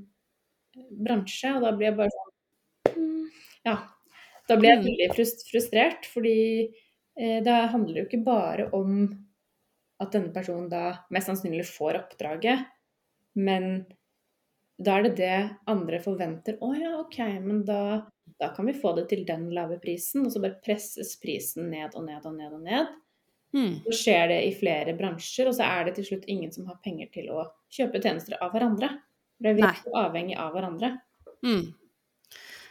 bransje? 1.05 1.51
Og 1.57 1.63
da 1.67 1.73
blir 1.77 1.91
jeg 1.91 1.99
bare 1.99 2.15
sånn 2.15 2.31
Ja. 3.67 3.77
Da 4.49 4.57
blir 4.57 4.71
jeg 4.71 4.81
Mm. 4.81 4.87
veldig 4.87 5.09
frustrert, 5.51 6.07
fordi 6.07 6.71
eh, 7.17 7.41
det 7.45 7.71
handler 7.73 8.01
jo 8.01 8.07
ikke 8.09 8.25
bare 8.25 8.71
om 8.75 9.27
at 10.01 10.13
denne 10.13 10.33
personen 10.35 10.69
da 10.71 11.05
mest 11.11 11.29
sannsynlig 11.29 11.67
får 11.69 11.99
oppdraget, 12.01 12.67
men 13.37 13.87
da 14.81 14.97
er 14.99 15.03
det 15.05 15.17
det 15.17 15.51
andre 15.69 15.99
forventer. 16.01 16.59
Å 16.63 16.71
ja, 16.81 16.93
OK, 17.01 17.19
men 17.45 17.65
da, 17.69 18.07
da 18.39 18.51
kan 18.55 18.69
vi 18.69 18.77
få 18.77 18.93
det 18.99 19.09
til 19.11 19.25
den 19.29 19.49
lave 19.55 19.81
prisen. 19.83 20.27
Og 20.27 20.35
så 20.35 20.43
bare 20.43 20.61
presses 20.65 21.17
prisen 21.23 21.71
ned 21.73 21.97
og 21.99 22.07
ned 22.07 22.27
og 22.27 22.37
ned 22.37 22.57
og 22.59 22.63
ned. 22.65 22.95
Mm. 23.57 23.81
Så 23.89 23.97
skjer 24.05 24.29
det 24.31 24.41
i 24.47 24.55
flere 24.55 24.95
bransjer, 24.99 25.51
og 25.51 25.57
så 25.59 25.67
er 25.67 25.89
det 25.89 25.97
til 25.99 26.07
slutt 26.13 26.29
ingen 26.31 26.53
som 26.55 26.69
har 26.71 26.79
penger 26.85 27.11
til 27.15 27.33
å 27.35 27.49
kjøpe 27.73 28.03
tjenester 28.03 28.39
av 28.39 28.55
hverandre. 28.55 28.93
For 29.35 29.47
det 29.47 29.53
er 29.53 29.61
virkelig 29.65 29.95
avhengig 30.05 30.37
av 30.39 30.55
hverandre. 30.55 30.93
Mm. 31.47 31.71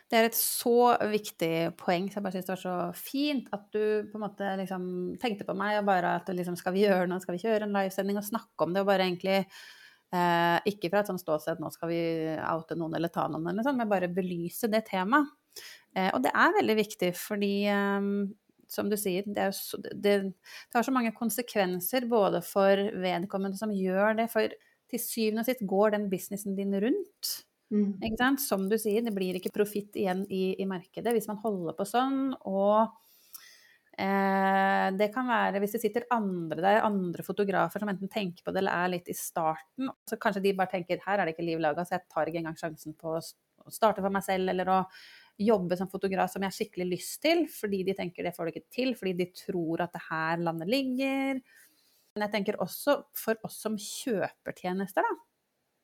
Det 0.09 0.17
er 0.17 0.25
et 0.25 0.37
så 0.37 0.95
viktig 1.11 1.51
poeng, 1.77 2.07
så 2.09 2.17
jeg 2.17 2.25
bare 2.25 2.33
syns 2.33 2.47
det 2.47 2.53
var 2.55 2.61
så 2.63 2.77
fint 2.97 3.49
at 3.53 3.67
du 3.75 4.07
på 4.09 4.17
en 4.17 4.23
måte 4.23 4.53
liksom 4.57 4.85
tenkte 5.21 5.45
på 5.45 5.53
meg, 5.57 5.81
og 5.81 5.89
bare 5.89 6.15
at 6.17 6.31
liksom, 6.33 6.57
skal 6.57 6.73
vi 6.73 6.87
gjøre 6.87 7.05
noe, 7.11 7.21
skal 7.21 7.35
vi 7.35 7.43
kjøre 7.43 7.67
en 7.67 7.75
livesending 7.75 8.17
og 8.17 8.25
snakke 8.25 8.65
om 8.65 8.73
det, 8.73 8.81
og 8.81 8.89
bare 8.89 9.05
egentlig 9.05 9.35
eh, 9.43 10.57
ikke 10.71 10.89
fra 10.89 11.03
et 11.03 11.11
sånt 11.11 11.21
ståsted 11.21 11.61
nå 11.61 11.69
skal 11.75 11.91
vi 11.91 12.01
oute 12.41 12.77
noen 12.79 12.97
eller 12.97 13.13
ta 13.13 13.27
noen, 13.29 13.51
eller 13.51 13.67
sånn, 13.67 13.77
men 13.77 13.91
bare 13.91 14.09
belyse 14.09 14.71
det 14.71 14.87
temaet. 14.89 15.29
Eh, 15.97 16.11
og 16.13 16.21
det 16.25 16.33
er 16.35 16.55
veldig 16.59 16.77
viktig, 16.79 17.11
fordi 17.17 17.53
eh, 17.71 18.09
som 18.69 18.89
du 18.89 18.97
sier, 18.99 19.25
det, 19.25 19.49
så, 19.57 19.79
det, 19.81 20.15
det 20.29 20.77
har 20.77 20.85
så 20.85 20.93
mange 20.93 21.15
konsekvenser 21.17 22.05
både 22.09 22.43
for 22.45 22.89
vedkommende 23.01 23.57
som 23.57 23.73
gjør 23.73 24.19
det, 24.21 24.29
for 24.33 24.53
til 24.89 25.01
syvende 25.01 25.43
og 25.43 25.49
sist 25.49 25.67
går 25.69 25.93
den 25.95 26.09
businessen 26.11 26.57
din 26.57 26.73
rundt. 26.81 27.35
Mm. 27.69 28.01
Som 28.41 28.65
du 28.69 28.77
sier, 28.81 29.03
det 29.05 29.13
blir 29.13 29.37
ikke 29.37 29.53
profitt 29.53 29.97
igjen 29.99 30.23
i, 30.25 30.55
i 30.57 30.65
markedet 30.69 31.13
hvis 31.13 31.29
man 31.29 31.37
holder 31.43 31.75
på 31.77 31.85
sånn. 31.85 32.31
Og 32.49 32.87
eh, 33.93 34.87
det 34.97 35.11
kan 35.13 35.29
være 35.29 35.61
hvis 35.61 35.77
det 35.77 35.83
sitter 35.83 36.07
andre 36.15 36.63
der, 36.63 36.81
andre 36.87 37.25
fotografer 37.25 37.83
som 37.83 37.93
enten 37.93 38.09
tenker 38.09 38.45
på 38.45 38.53
det 38.55 38.63
eller 38.63 38.85
er 38.87 38.93
litt 38.95 39.13
i 39.13 39.17
starten, 39.17 39.93
så 40.09 40.17
kanskje 40.21 40.47
de 40.47 40.57
bare 40.57 40.73
tenker 40.73 41.05
her 41.05 41.21
er 41.21 41.29
det 41.29 41.37
ikke 41.37 41.45
liv 41.51 41.61
laga, 41.61 41.85
så 41.85 41.99
jeg 41.99 42.07
tar 42.09 42.29
ikke 42.29 42.41
engang 42.41 42.57
sjansen 42.57 42.97
på 42.97 43.19
å 43.19 43.69
starte 43.69 44.01
for 44.01 44.13
meg 44.13 44.25
selv 44.25 44.49
eller 44.49 44.73
å 44.73 44.83
jobbe 45.39 45.77
som 45.79 45.89
fotograf 45.91 46.31
som 46.33 46.43
jeg 46.43 46.51
har 46.51 46.57
skikkelig 46.57 46.87
lyst 46.97 47.21
til, 47.23 47.45
fordi 47.51 47.81
de 47.87 47.95
tenker 47.97 48.27
det 48.27 48.35
får 48.35 48.49
du 48.49 48.53
ikke 48.53 48.75
til, 48.75 48.93
fordi 48.99 49.13
de 49.21 49.29
tror 49.39 49.85
at 49.85 49.95
det 49.95 50.01
her 50.09 50.43
landet 50.43 50.69
ligger. 50.71 51.39
Men 52.13 52.25
jeg 52.25 52.33
tenker 52.33 52.59
også 52.59 52.97
for 53.15 53.39
oss 53.47 53.59
som 53.63 53.77
kjøper 53.79 54.57
tjenester, 54.57 55.05
da 55.07 55.15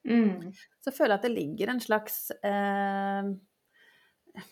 Mm. 0.06 0.52
så 0.86 0.92
føler 0.94 1.16
jeg 1.16 1.18
at 1.18 1.24
det 1.26 1.32
ligger 1.34 1.70
en 1.72 1.80
slags 1.82 2.30
eh, 2.46 3.30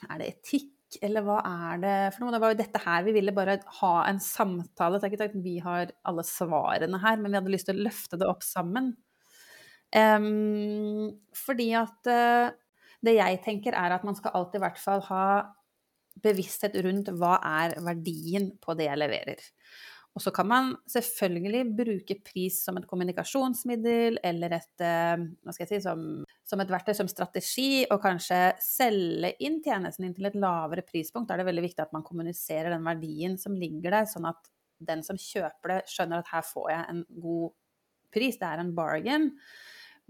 Er 0.10 0.18
det 0.18 0.30
etikk, 0.32 0.98
eller 1.06 1.22
hva 1.28 1.36
er 1.46 1.84
det 1.84 1.94
for 2.16 2.24
noe? 2.24 2.34
Det 2.34 2.40
var 2.42 2.54
jo 2.56 2.58
dette 2.64 2.82
her 2.82 3.06
vi 3.06 3.14
ville 3.14 3.36
bare 3.36 3.60
ha 3.82 3.94
en 4.10 4.18
samtale. 4.24 4.98
Det 4.98 5.10
er 5.10 5.14
ikke 5.14 5.28
at 5.30 5.38
vi 5.46 5.56
har 5.62 5.92
alle 6.10 6.26
svarene 6.26 7.00
her, 7.04 7.20
men 7.22 7.30
vi 7.30 7.38
hadde 7.38 7.54
lyst 7.54 7.70
til 7.70 7.78
å 7.78 7.86
løfte 7.86 8.18
det 8.18 8.30
opp 8.30 8.42
sammen. 8.46 8.94
Um, 9.94 11.12
fordi 11.38 11.68
at 11.78 12.10
eh, 12.10 12.50
det 13.04 13.18
jeg 13.18 13.42
tenker 13.44 13.76
er 13.78 13.96
at 13.96 14.06
man 14.08 14.16
skal 14.18 14.36
alltid 14.38 14.62
i 14.62 14.64
hvert 14.66 14.80
fall 14.82 15.04
ha 15.10 15.26
bevissthet 16.24 16.76
rundt 16.86 17.10
hva 17.18 17.40
er 17.64 17.76
verdien 17.84 18.52
på 18.62 18.76
det 18.78 18.88
jeg 18.88 19.02
leverer. 19.02 19.42
Og 20.14 20.22
så 20.22 20.30
kan 20.30 20.46
man 20.46 20.68
selvfølgelig 20.94 21.64
bruke 21.74 22.20
pris 22.22 22.60
som 22.68 22.78
et 22.78 22.86
kommunikasjonsmiddel 22.90 24.20
eller 24.24 24.54
et, 24.60 24.84
eh, 24.86 25.24
si, 25.58 25.80
som, 25.82 26.04
som 26.46 26.62
et 26.62 26.70
verktøy, 26.70 26.94
som 27.00 27.10
strategi, 27.10 27.82
og 27.90 27.98
kanskje 28.04 28.42
selge 28.62 29.34
inn 29.42 29.58
tjenesten 29.66 30.06
inn 30.06 30.14
til 30.14 30.30
et 30.30 30.38
lavere 30.38 30.86
prispunkt. 30.86 31.28
Da 31.28 31.34
er 31.34 31.42
det 31.42 31.50
veldig 31.50 31.66
viktig 31.66 31.82
at 31.82 31.96
man 31.98 32.06
kommuniserer 32.06 32.76
den 32.76 32.86
verdien 32.86 33.40
som 33.42 33.58
ligger 33.58 33.98
der, 33.98 34.10
sånn 34.10 34.30
at 34.30 34.54
den 34.84 35.02
som 35.06 35.18
kjøper 35.18 35.74
det, 35.74 35.82
skjønner 35.90 36.22
at 36.22 36.30
her 36.36 36.46
får 36.46 36.70
jeg 36.76 36.90
en 36.94 37.04
god 37.24 37.58
pris, 38.14 38.38
det 38.38 38.52
er 38.52 38.62
en 38.62 38.74
bargain. 38.78 39.32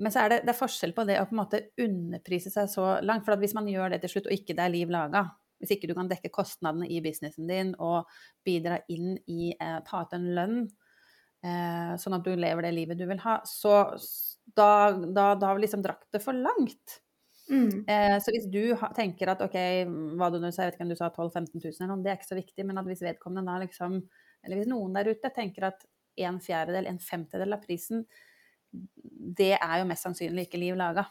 Men 0.01 0.13
så 0.13 0.23
er 0.23 0.31
det, 0.31 0.41
det 0.47 0.53
er 0.53 0.57
forskjell 0.57 0.93
på 0.97 1.05
det 1.05 1.19
å 1.21 1.27
på 1.29 1.35
en 1.35 1.41
måte 1.43 1.61
underprise 1.81 2.49
seg 2.53 2.69
så 2.71 2.87
langt. 3.05 3.25
For 3.25 3.35
at 3.35 3.43
hvis 3.43 3.55
man 3.57 3.69
gjør 3.69 3.93
det 3.93 4.01
til 4.03 4.15
slutt, 4.15 4.29
og 4.29 4.35
ikke 4.35 4.55
det 4.57 4.65
er 4.65 4.73
liv 4.73 4.93
laga, 4.93 5.27
hvis 5.63 5.75
ikke 5.77 5.89
du 5.89 5.95
kan 5.95 6.09
dekke 6.11 6.31
kostnadene 6.33 6.89
i 6.91 6.99
businessen 7.03 7.47
din 7.47 7.71
og 7.81 8.09
bidra 8.45 8.81
inn 8.91 9.15
i 9.31 9.53
eh, 9.53 9.77
ta 9.87 10.03
ut 10.03 10.15
en 10.17 10.25
lønn, 10.35 10.57
eh, 11.45 11.93
sånn 12.01 12.17
at 12.17 12.25
du 12.25 12.33
lever 12.35 12.67
det 12.67 12.73
livet 12.75 12.99
du 12.99 13.05
vil 13.07 13.21
ha, 13.23 13.37
så 13.47 13.85
da, 14.43 14.91
da, 14.91 15.33
da 15.39 15.47
har 15.47 15.55
vi 15.55 15.65
liksom 15.65 15.85
drakt 15.85 16.09
det 16.11 16.23
for 16.23 16.35
langt. 16.35 16.99
Mm. 17.51 17.85
Eh, 17.87 18.17
så 18.23 18.33
hvis 18.33 18.49
du 18.51 18.73
ha, 18.79 18.89
tenker 18.95 19.31
at 19.33 19.45
ok, 19.45 19.55
hva 20.19 20.29
du 20.33 20.39
nå 20.41 20.51
sa, 20.51 20.65
jeg 20.65 20.73
vet 20.73 20.77
ikke 20.79 20.87
om 20.89 20.93
du 20.93 20.99
sa 20.99 21.09
12 21.13 21.31
000-15 21.31 21.63
000 21.63 21.71
eller 21.77 21.91
noe, 21.93 22.03
det 22.03 22.11
er 22.11 22.19
ikke 22.19 22.31
så 22.33 22.39
viktig, 22.39 22.67
men 22.67 22.81
at 22.81 22.89
hvis 22.89 23.05
vedkommende 23.05 23.51
da 23.51 23.63
liksom, 23.63 23.97
eller 24.43 24.59
hvis 24.59 24.71
noen 24.71 24.95
der 24.97 25.11
ute 25.11 25.31
tenker 25.35 25.69
at 25.71 25.87
en 26.27 26.43
fjerdedel, 26.43 26.87
en 26.91 27.01
femtedel 27.01 27.55
av 27.55 27.63
prisen, 27.63 28.03
det 29.37 29.53
er 29.57 29.79
jo 29.79 29.87
mest 29.89 30.07
sannsynlig 30.07 30.47
ikke 30.47 30.61
liv 30.61 30.77
laga. 30.79 31.05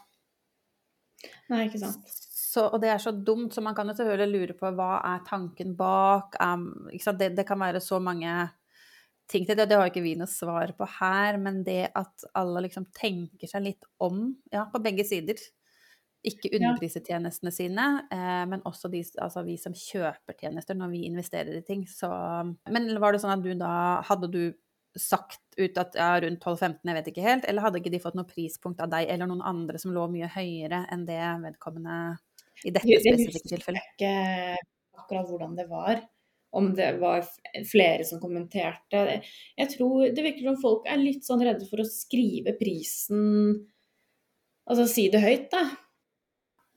Nei, 1.52 1.66
ikke 1.68 1.80
sant. 1.82 2.10
Så, 2.52 2.66
og 2.66 2.82
det 2.82 2.90
er 2.92 3.00
så 3.00 3.14
dumt, 3.14 3.54
så 3.54 3.62
man 3.64 3.76
kan 3.76 3.88
jo 3.88 3.94
selvfølgelig 3.96 4.32
lure 4.32 4.56
på 4.58 4.72
hva 4.76 4.90
er 5.08 5.22
tanken 5.24 5.72
bak. 5.78 6.36
Um? 6.42 6.90
Det, 6.92 7.30
det 7.36 7.46
kan 7.48 7.60
være 7.60 7.80
så 7.80 8.00
mange 8.02 8.34
ting 9.30 9.46
til 9.48 9.56
det, 9.56 9.68
det 9.70 9.78
har 9.78 9.88
ikke 9.88 10.04
vi 10.04 10.14
noe 10.18 10.28
svar 10.28 10.74
på 10.76 10.86
her, 10.98 11.38
men 11.40 11.62
det 11.64 11.86
at 11.96 12.26
alle 12.38 12.66
liksom 12.66 12.90
tenker 12.96 13.48
seg 13.48 13.64
litt 13.64 13.88
om, 14.02 14.26
ja, 14.52 14.66
på 14.68 14.82
begge 14.84 15.06
sider. 15.08 15.40
Ikke 16.28 16.52
underprise 16.54 17.00
tjenestene 17.02 17.50
sine, 17.54 17.86
eh, 18.12 18.42
men 18.46 18.60
også 18.68 18.90
de, 18.92 19.00
altså 19.24 19.42
vi 19.46 19.56
som 19.58 19.74
kjøper 19.74 20.36
tjenester 20.38 20.76
når 20.78 20.92
vi 20.92 21.06
investerer 21.08 21.56
i 21.58 21.64
ting. 21.66 21.86
Så, 21.90 22.10
men 22.70 22.92
var 23.02 23.14
det 23.14 23.22
sånn 23.24 23.34
at 23.34 23.42
du 23.42 23.50
da 23.58 23.72
Hadde 24.06 24.30
du 24.30 24.42
sagt 24.98 25.40
ut 25.56 25.78
at 25.80 25.96
ja, 25.96 26.10
rundt 26.20 26.42
12-15, 26.44 26.80
jeg 26.84 26.96
vet 26.98 27.10
ikke 27.12 27.24
helt, 27.24 27.46
eller 27.48 27.64
hadde 27.64 27.80
ikke 27.80 27.92
de 27.92 28.00
fått 28.02 28.16
noe 28.18 28.28
prispunkt 28.28 28.82
av 28.84 28.90
deg 28.92 29.08
eller 29.08 29.28
noen 29.30 29.44
andre 29.46 29.80
som 29.80 29.94
lå 29.94 30.04
mye 30.12 30.28
høyere 30.32 30.84
enn 30.92 31.06
det 31.08 31.20
vedkommende 31.44 31.98
i 32.66 32.72
dette 32.74 32.88
Jeg 32.90 33.16
husker 33.20 33.78
ikke 33.80 34.12
akkurat 34.98 35.30
hvordan 35.30 35.56
det 35.58 35.68
var. 35.70 36.02
Om 36.52 36.74
det 36.76 36.90
var 37.00 37.24
flere 37.64 38.04
som 38.04 38.20
kommenterte. 38.20 39.22
Jeg 39.56 39.70
tror 39.72 40.10
det 40.12 40.24
virker 40.24 40.50
som 40.50 40.58
folk 40.60 40.84
er 40.84 41.00
litt 41.00 41.24
sånn 41.24 41.40
redde 41.40 41.64
for 41.70 41.80
å 41.80 41.88
skrive 41.88 42.52
prisen 42.58 43.62
Altså 44.68 44.84
si 44.86 45.08
det 45.10 45.18
høyt, 45.24 45.48
da. 45.50 45.64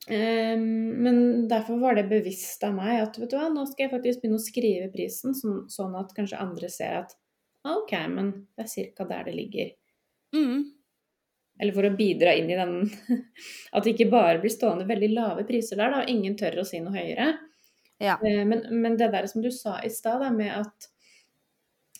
Um, 0.05 0.63
men 1.01 1.17
derfor 1.49 1.77
var 1.81 1.97
det 1.97 2.07
bevisst 2.09 2.61
av 2.65 2.75
meg 2.77 2.99
at 3.01 3.15
vet 3.17 3.29
du 3.31 3.37
hva, 3.37 3.47
nå 3.49 3.63
skal 3.69 3.85
jeg 3.85 3.93
faktisk 3.93 4.21
begynne 4.21 4.37
å 4.37 4.43
skrive 4.43 4.89
prisen, 4.93 5.33
sånn, 5.37 5.63
sånn 5.69 5.95
at 5.97 6.13
kanskje 6.17 6.41
andre 6.41 6.69
ser 6.69 6.99
at 7.03 7.15
OK, 7.65 7.93
men 8.11 8.31
det 8.55 8.65
er 8.65 8.93
ca. 8.95 9.07
der 9.09 9.27
det 9.29 9.35
ligger. 9.35 9.71
Mm. 10.35 10.63
Eller 11.59 11.75
for 11.75 11.87
å 11.87 11.93
bidra 11.95 12.33
inn 12.35 12.49
i 12.51 12.57
den 12.59 12.73
At 13.75 13.85
det 13.85 13.93
ikke 13.93 14.09
bare 14.11 14.41
blir 14.43 14.51
stående 14.51 14.87
veldig 14.89 15.11
lave 15.13 15.45
priser 15.47 15.79
der, 15.79 15.93
da, 15.93 16.03
og 16.03 16.11
ingen 16.11 16.35
tør 16.39 16.59
å 16.61 16.67
si 16.67 16.81
noe 16.83 16.95
høyere. 16.95 17.29
Ja. 18.03 18.17
Eh, 18.19 18.43
Men, 18.47 18.65
men 18.71 18.97
det 18.99 19.11
der 19.13 19.27
som 19.31 19.43
du 19.45 19.51
sa 19.55 19.79
i 19.83 19.91
stad, 19.93 20.25
med 20.35 20.51
at 20.51 20.89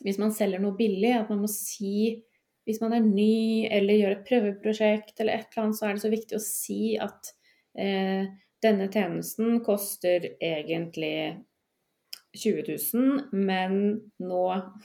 hvis 0.04 0.20
man 0.20 0.34
selger 0.36 0.60
noe 0.62 0.76
billig, 0.78 1.14
at 1.16 1.32
man 1.32 1.46
må 1.46 1.50
si 1.52 2.22
hvis 2.66 2.82
man 2.82 2.96
er 2.98 3.04
ny 3.06 3.68
eller 3.70 4.00
gjør 4.00 4.16
et 4.16 4.26
prøveprosjekt 4.26 5.20
eller 5.22 5.38
et 5.38 5.52
eller 5.52 5.68
annet, 5.68 5.78
så 5.78 5.88
er 5.88 5.96
det 5.96 6.02
så 6.02 6.10
viktig 6.12 6.38
å 6.38 6.42
si 6.44 6.80
at 7.02 7.30
eh, 7.78 8.26
denne 8.66 8.88
tjenesten 8.90 9.60
koster 9.66 10.32
egentlig 10.42 11.14
20 12.42 12.78
000, 12.94 13.20
men 13.48 13.78
nå, 14.22 14.44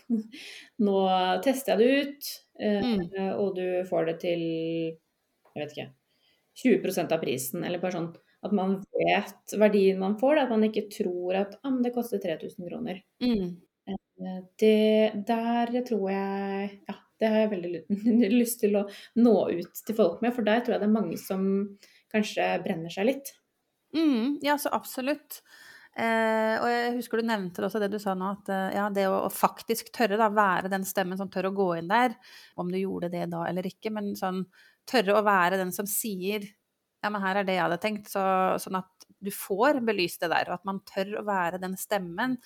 nå 0.86 0.98
tester 1.44 1.74
jeg 1.74 1.80
det 1.80 2.00
ut, 2.00 2.32
mm. 2.60 3.04
og 3.40 3.54
du 3.56 3.66
får 3.88 4.10
det 4.10 4.18
til 4.24 4.42
jeg 5.50 5.62
vet 5.64 5.72
ikke 5.74 5.90
20% 6.60 7.14
av 7.14 7.22
prisen, 7.22 7.64
eller 7.64 7.82
bare 7.82 7.96
sånn 7.96 8.10
at 8.40 8.54
man 8.56 8.78
vet 8.96 9.54
verdien 9.60 9.98
man 10.00 10.16
får, 10.20 10.36
da, 10.36 10.44
at 10.46 10.54
man 10.54 10.64
ikke 10.68 10.86
tror 10.92 11.36
at 11.42 11.58
ah, 11.66 11.76
det 11.84 11.92
koster 11.94 12.22
3000 12.22 12.68
kroner. 12.68 13.02
Mm. 13.22 13.58
Eh, 13.90 14.40
Det, 14.60 15.12
der 15.26 15.70
tror 15.88 16.10
jeg 16.10 16.70
Ja, 16.88 16.94
det 17.20 17.28
har 17.28 17.38
jeg 17.40 17.50
veldig 17.50 17.82
lyst 18.40 18.60
til 18.60 18.76
å 18.80 18.86
nå 19.16 19.36
ut 19.50 19.82
til 19.86 19.96
folk 19.96 20.22
med, 20.24 20.34
for 20.36 20.46
der 20.46 20.64
tror 20.64 20.76
jeg 20.76 20.82
det 20.84 20.88
er 20.88 20.98
mange 20.98 21.20
som 21.20 21.44
kanskje 22.12 22.48
brenner 22.64 22.92
seg 22.92 23.10
litt. 23.10 23.34
Mm, 23.96 24.38
ja, 24.42 24.56
så 24.58 24.72
absolutt. 24.72 25.42
Eh, 25.98 26.54
og 26.62 26.68
jeg 26.70 26.92
husker 26.94 27.18
du 27.18 27.26
nevnte 27.26 27.64
også 27.66 27.80
det 27.82 27.90
du 27.90 27.98
sa 27.98 28.14
nå, 28.14 28.28
at 28.36 28.50
eh, 28.54 28.76
ja, 28.76 28.86
det 28.94 29.08
å, 29.10 29.24
å 29.26 29.32
faktisk 29.34 29.90
tørre, 29.96 30.18
da, 30.20 30.28
være 30.30 30.70
den 30.70 30.86
stemmen 30.86 31.18
som 31.18 31.30
tør 31.32 31.48
å 31.50 31.56
gå 31.56 31.68
inn 31.80 31.90
der, 31.90 32.14
om 32.60 32.70
du 32.70 32.78
gjorde 32.78 33.10
det 33.12 33.24
da 33.32 33.42
eller 33.48 33.66
ikke, 33.66 33.90
men 33.96 34.12
sånn 34.18 34.44
tørre 34.90 35.18
å 35.18 35.24
være 35.26 35.58
den 35.60 35.74
som 35.74 35.88
sier 35.90 36.46
ja, 37.00 37.08
men 37.08 37.22
her 37.24 37.40
er 37.40 37.46
det 37.48 37.56
jeg 37.56 37.64
hadde 37.64 37.80
tenkt, 37.80 38.10
så, 38.12 38.22
sånn 38.60 38.78
at 38.80 39.06
du 39.20 39.30
får 39.34 39.80
belyst 39.84 40.22
det 40.22 40.30
der, 40.32 40.50
og 40.50 40.58
at 40.58 40.66
man 40.68 40.82
tør 40.88 41.16
å 41.20 41.26
være 41.26 41.60
den 41.60 41.76
stemmen. 41.80 42.36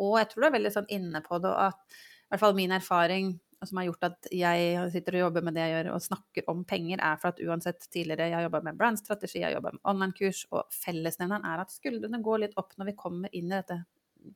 Og 0.00 0.18
jeg 0.20 0.28
tror 0.30 0.44
du 0.44 0.48
er 0.50 0.56
veldig 0.58 0.72
sånn 0.74 0.90
inne 0.92 1.22
på 1.24 1.38
det, 1.40 1.52
og 1.52 1.72
at 1.72 1.96
i 1.96 2.28
hvert 2.32 2.42
fall 2.42 2.56
min 2.56 2.74
erfaring 2.76 3.32
som 3.68 3.80
har 3.80 3.88
gjort 3.88 4.06
at 4.10 4.28
jeg 4.34 4.84
sitter 4.94 5.18
og 5.18 5.24
jobber 5.26 5.46
med 5.46 5.56
det 5.56 5.64
jeg 5.64 5.74
gjør 5.74 5.90
og 5.94 6.04
snakker 6.04 6.48
om 6.52 6.62
penger, 6.68 7.00
er 7.00 7.18
for 7.20 7.32
at 7.32 7.42
uansett 7.44 7.88
tidligere 7.88 8.30
jeg 8.30 8.38
har 8.38 8.46
jobba 8.46 8.62
med 8.68 8.78
brandstrategi, 8.80 9.40
jeg 9.40 9.48
har 9.48 9.58
jobba 9.58 9.74
med 9.74 9.84
online-kurs, 9.92 10.44
og 10.52 10.70
fellesnevneren 10.74 11.46
er 11.48 11.64
at 11.64 11.74
skuldrene 11.74 12.22
går 12.24 12.44
litt 12.44 12.56
opp 12.60 12.76
når 12.78 12.92
vi 12.92 12.98
kommer 12.98 13.36
inn 13.36 13.50
i 13.50 13.56
dette 13.56 13.82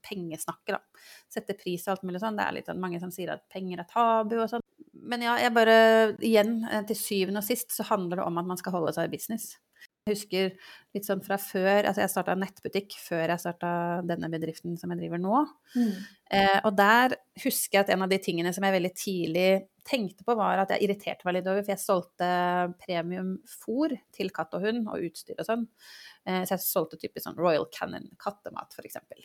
pengesnakket, 0.04 0.76
da. 0.76 1.04
Sette 1.32 1.56
pris 1.58 1.86
og 1.86 1.94
alt 1.94 2.04
mulig 2.08 2.20
sånn. 2.22 2.36
Det 2.38 2.44
er 2.44 2.56
litt 2.58 2.68
sånn 2.68 2.82
mange 2.82 3.00
som 3.02 3.12
sier 3.14 3.32
at 3.32 3.46
penger 3.52 3.82
er 3.82 3.88
tabu 3.88 4.36
og 4.38 4.48
sånn. 4.50 4.64
Men 5.08 5.24
ja, 5.24 5.38
jeg 5.40 5.54
bare 5.56 5.78
Igjen, 6.24 6.58
eh, 6.68 6.84
til 6.88 6.98
syvende 6.98 7.40
og 7.40 7.46
sist 7.46 7.72
så 7.72 7.86
handler 7.88 8.20
det 8.20 8.26
om 8.26 8.40
at 8.40 8.48
man 8.50 8.60
skal 8.60 8.74
holde 8.76 8.92
seg 8.96 9.08
i 9.08 9.14
business. 9.16 9.54
Husker 10.08 10.52
litt 10.96 11.06
sånn 11.06 11.22
fra 11.24 11.38
før 11.40 11.86
Altså, 11.86 12.02
jeg 12.02 12.12
starta 12.12 12.36
nettbutikk 12.38 12.96
før 13.02 13.32
jeg 13.32 13.42
starta 13.42 13.70
denne 14.08 14.30
bedriften 14.32 14.76
som 14.80 14.92
jeg 14.92 15.02
driver 15.02 15.22
nå. 15.22 15.42
Mm. 15.76 15.94
Eh, 16.38 16.58
og 16.64 16.76
der 16.78 17.16
husker 17.44 17.78
jeg 17.78 17.86
at 17.86 17.92
en 17.94 18.04
av 18.06 18.12
de 18.12 18.20
tingene 18.22 18.52
som 18.56 18.66
jeg 18.66 18.76
veldig 18.76 18.92
tidlig 18.96 19.48
tenkte 19.88 20.26
på, 20.26 20.36
var 20.36 20.60
at 20.62 20.74
jeg 20.74 20.84
irriterte 20.84 21.24
meg 21.24 21.38
litt 21.38 21.48
over, 21.48 21.62
for 21.64 21.72
jeg 21.72 21.80
solgte 21.80 22.28
premiumfôr 22.82 23.96
til 24.14 24.32
katt 24.36 24.52
og 24.58 24.66
hund 24.66 24.84
og 24.92 25.08
utstyr 25.08 25.38
og 25.38 25.48
sånn. 25.48 25.66
Eh, 26.28 26.42
så 26.44 26.56
jeg 26.56 26.66
solgte 26.66 27.00
typisk 27.00 27.24
sånn 27.24 27.40
Royal 27.40 27.68
Cannon 27.72 28.08
kattemat, 28.20 28.76
eksempel. 28.84 29.24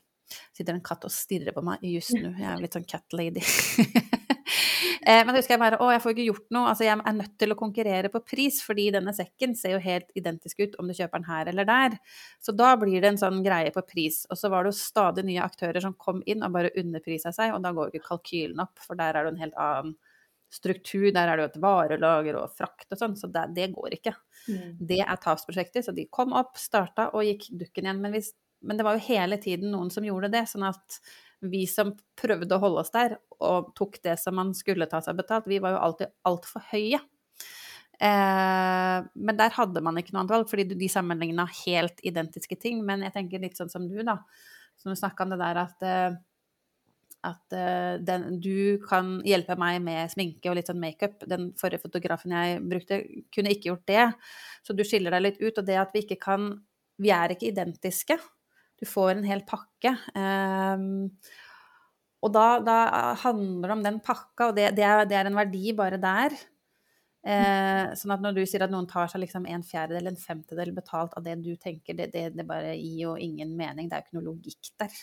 Sitter 0.56 0.74
en 0.76 0.86
katt 0.86 1.04
og 1.06 1.14
stirrer 1.14 1.56
på 1.56 1.66
meg 1.66 1.84
just 1.88 2.16
nå. 2.20 2.32
Jeg 2.40 2.50
er 2.54 2.64
litt 2.64 2.80
sånn 2.80 2.88
cat 2.90 3.18
lady. 3.18 3.44
Eh, 5.06 5.20
men 5.26 5.34
da 5.34 5.40
husker 5.42 5.58
jeg 5.58 5.62
bare 5.62 5.80
å, 5.84 5.90
jeg 5.92 6.02
får 6.04 6.14
ikke 6.14 6.28
gjort 6.30 6.46
noe. 6.56 6.70
Altså, 6.72 6.86
jeg 6.88 6.96
er 6.96 7.16
nødt 7.18 7.34
til 7.42 7.54
å 7.54 7.58
konkurrere 7.60 8.12
på 8.14 8.22
pris, 8.24 8.62
fordi 8.64 8.88
denne 8.96 9.14
sekken 9.16 9.56
ser 9.60 9.76
jo 9.76 9.82
helt 9.84 10.08
identisk 10.20 10.64
ut 10.64 10.78
om 10.80 10.88
du 10.88 10.96
kjøper 10.96 11.20
den 11.20 11.28
her 11.28 11.52
eller 11.52 11.68
der. 11.68 11.98
Så 12.44 12.56
da 12.56 12.72
blir 12.80 13.04
det 13.04 13.12
en 13.12 13.20
sånn 13.20 13.42
greie 13.46 13.74
på 13.76 13.84
pris. 13.88 14.22
Og 14.32 14.40
så 14.40 14.52
var 14.54 14.64
det 14.64 14.72
jo 14.72 14.80
stadig 14.80 15.26
nye 15.28 15.44
aktører 15.44 15.84
som 15.84 15.98
kom 16.00 16.24
inn 16.30 16.46
og 16.46 16.56
bare 16.56 16.72
underprisa 16.80 17.34
seg, 17.36 17.52
og 17.56 17.66
da 17.66 17.74
går 17.76 17.90
jo 17.90 18.00
ikke 18.00 18.10
kalkylen 18.14 18.64
opp, 18.64 18.80
for 18.84 19.00
der 19.00 19.20
er 19.20 19.28
det 19.28 19.34
en 19.34 19.44
helt 19.44 19.60
annen 19.60 19.98
struktur. 20.54 21.10
Der 21.12 21.28
er 21.28 21.36
det 21.36 21.48
jo 21.48 21.52
et 21.52 21.62
varelager 21.66 22.40
og 22.40 22.56
frakt 22.56 22.94
og 22.94 23.02
sånn, 23.02 23.18
så 23.20 23.28
det, 23.34 23.50
det 23.58 23.72
går 23.76 23.98
ikke. 23.98 24.16
Mm. 24.48 24.72
Det 24.94 25.02
er 25.04 25.20
tapsprosjekter, 25.20 25.84
så 25.84 25.96
de 25.96 26.08
kom 26.14 26.36
opp, 26.38 26.56
starta 26.62 27.10
og 27.12 27.28
gikk 27.28 27.50
dukken 27.52 27.90
igjen. 27.90 28.02
Men, 28.04 28.16
hvis, 28.16 28.32
men 28.64 28.80
det 28.80 28.88
var 28.88 28.96
jo 28.96 29.08
hele 29.10 29.42
tiden 29.42 29.74
noen 29.74 29.92
som 29.92 30.06
gjorde 30.08 30.32
det, 30.32 30.46
sånn 30.52 30.70
at 30.70 31.02
vi 31.52 31.66
som 31.70 31.94
prøvde 32.20 32.56
å 32.56 32.62
holde 32.64 32.84
oss 32.84 32.94
der 32.94 33.18
og 33.44 33.74
tok 33.78 34.00
det 34.06 34.16
som 34.22 34.38
man 34.40 34.54
skulle 34.58 34.88
ta 34.90 35.02
seg 35.04 35.18
betalt, 35.20 35.50
vi 35.50 35.60
var 35.64 35.76
jo 35.76 35.82
alltid 35.88 36.14
altfor 36.30 36.64
høye. 36.72 37.02
Eh, 38.04 39.00
men 39.14 39.38
der 39.40 39.54
hadde 39.56 39.82
man 39.86 39.98
ikke 40.00 40.14
noe 40.14 40.24
annet 40.24 40.36
valg, 40.36 40.50
fordi 40.50 40.76
de 40.76 40.90
sammenligna 40.92 41.46
helt 41.64 42.02
identiske 42.06 42.58
ting. 42.60 42.82
Men 42.86 43.06
jeg 43.06 43.16
tenker 43.16 43.44
litt 43.44 43.60
sånn 43.60 43.72
som 43.72 43.88
du, 43.90 44.00
da. 44.06 44.20
Som 44.82 44.96
snakka 44.98 45.26
om 45.26 45.34
det 45.34 45.40
der 45.44 45.62
at, 45.62 45.86
eh, 45.88 46.18
at 47.30 47.56
eh, 47.56 47.94
den, 48.04 48.28
du 48.44 48.82
kan 48.88 49.16
hjelpe 49.28 49.58
meg 49.62 49.80
med 49.86 50.12
sminke 50.12 50.52
og 50.52 50.60
litt 50.60 50.72
sånn 50.72 50.82
makeup. 50.84 51.24
Den 51.30 51.52
forrige 51.60 51.86
fotografen 51.86 52.36
jeg 52.36 52.62
brukte, 52.68 53.02
kunne 53.34 53.56
ikke 53.56 53.72
gjort 53.72 53.88
det. 53.92 54.06
Så 54.66 54.76
du 54.76 54.84
skiller 54.88 55.16
deg 55.16 55.28
litt 55.28 55.44
ut. 55.44 55.58
Og 55.58 55.68
det 55.68 55.80
at 55.80 55.96
vi 55.96 56.06
ikke 56.08 56.22
kan 56.30 56.54
Vi 57.02 57.10
er 57.10 57.32
ikke 57.34 57.48
identiske. 57.50 58.16
Du 58.84 58.88
får 58.90 59.14
en 59.16 59.28
hel 59.28 59.46
pakke. 59.48 59.94
Um, 60.12 61.14
og 62.24 62.32
da, 62.36 62.48
da, 62.64 62.78
handler 63.24 63.70
det 63.70 63.76
om 63.78 63.84
den 63.86 64.00
pakka, 64.04 64.50
og 64.50 64.58
det, 64.58 64.74
det, 64.76 64.84
er, 64.88 65.06
det 65.08 65.16
er, 65.20 65.30
en 65.30 65.40
verdi 65.40 65.72
bare 65.76 66.00
der. 66.02 66.36
Eh, 67.24 67.94
sånn 67.96 68.12
at 68.16 68.24
når 68.24 68.36
du 68.36 68.42
sier 68.48 68.66
at 68.66 68.72
noen 68.72 68.88
tar 68.88 69.08
seg 69.12 69.22
liksom 69.24 69.48
en 69.48 69.64
fjerdedel, 69.64 70.10
en 70.12 70.20
femtedel 70.20 70.74
betalt 70.76 71.16
av 71.16 71.24
det 71.24 71.38
du 71.40 71.54
tenker, 71.56 71.96
det, 71.96 72.10
det, 72.16 72.26
det 72.36 72.46
bare 72.48 72.74
gir 72.76 73.06
jo 73.06 73.16
ingen 73.20 73.54
mening. 73.60 73.88
Det 73.88 73.96
er 73.96 74.04
jo 74.04 74.08
ikke 74.08 74.18
noe 74.20 74.28
logikk 74.30 74.72
der. 74.84 74.98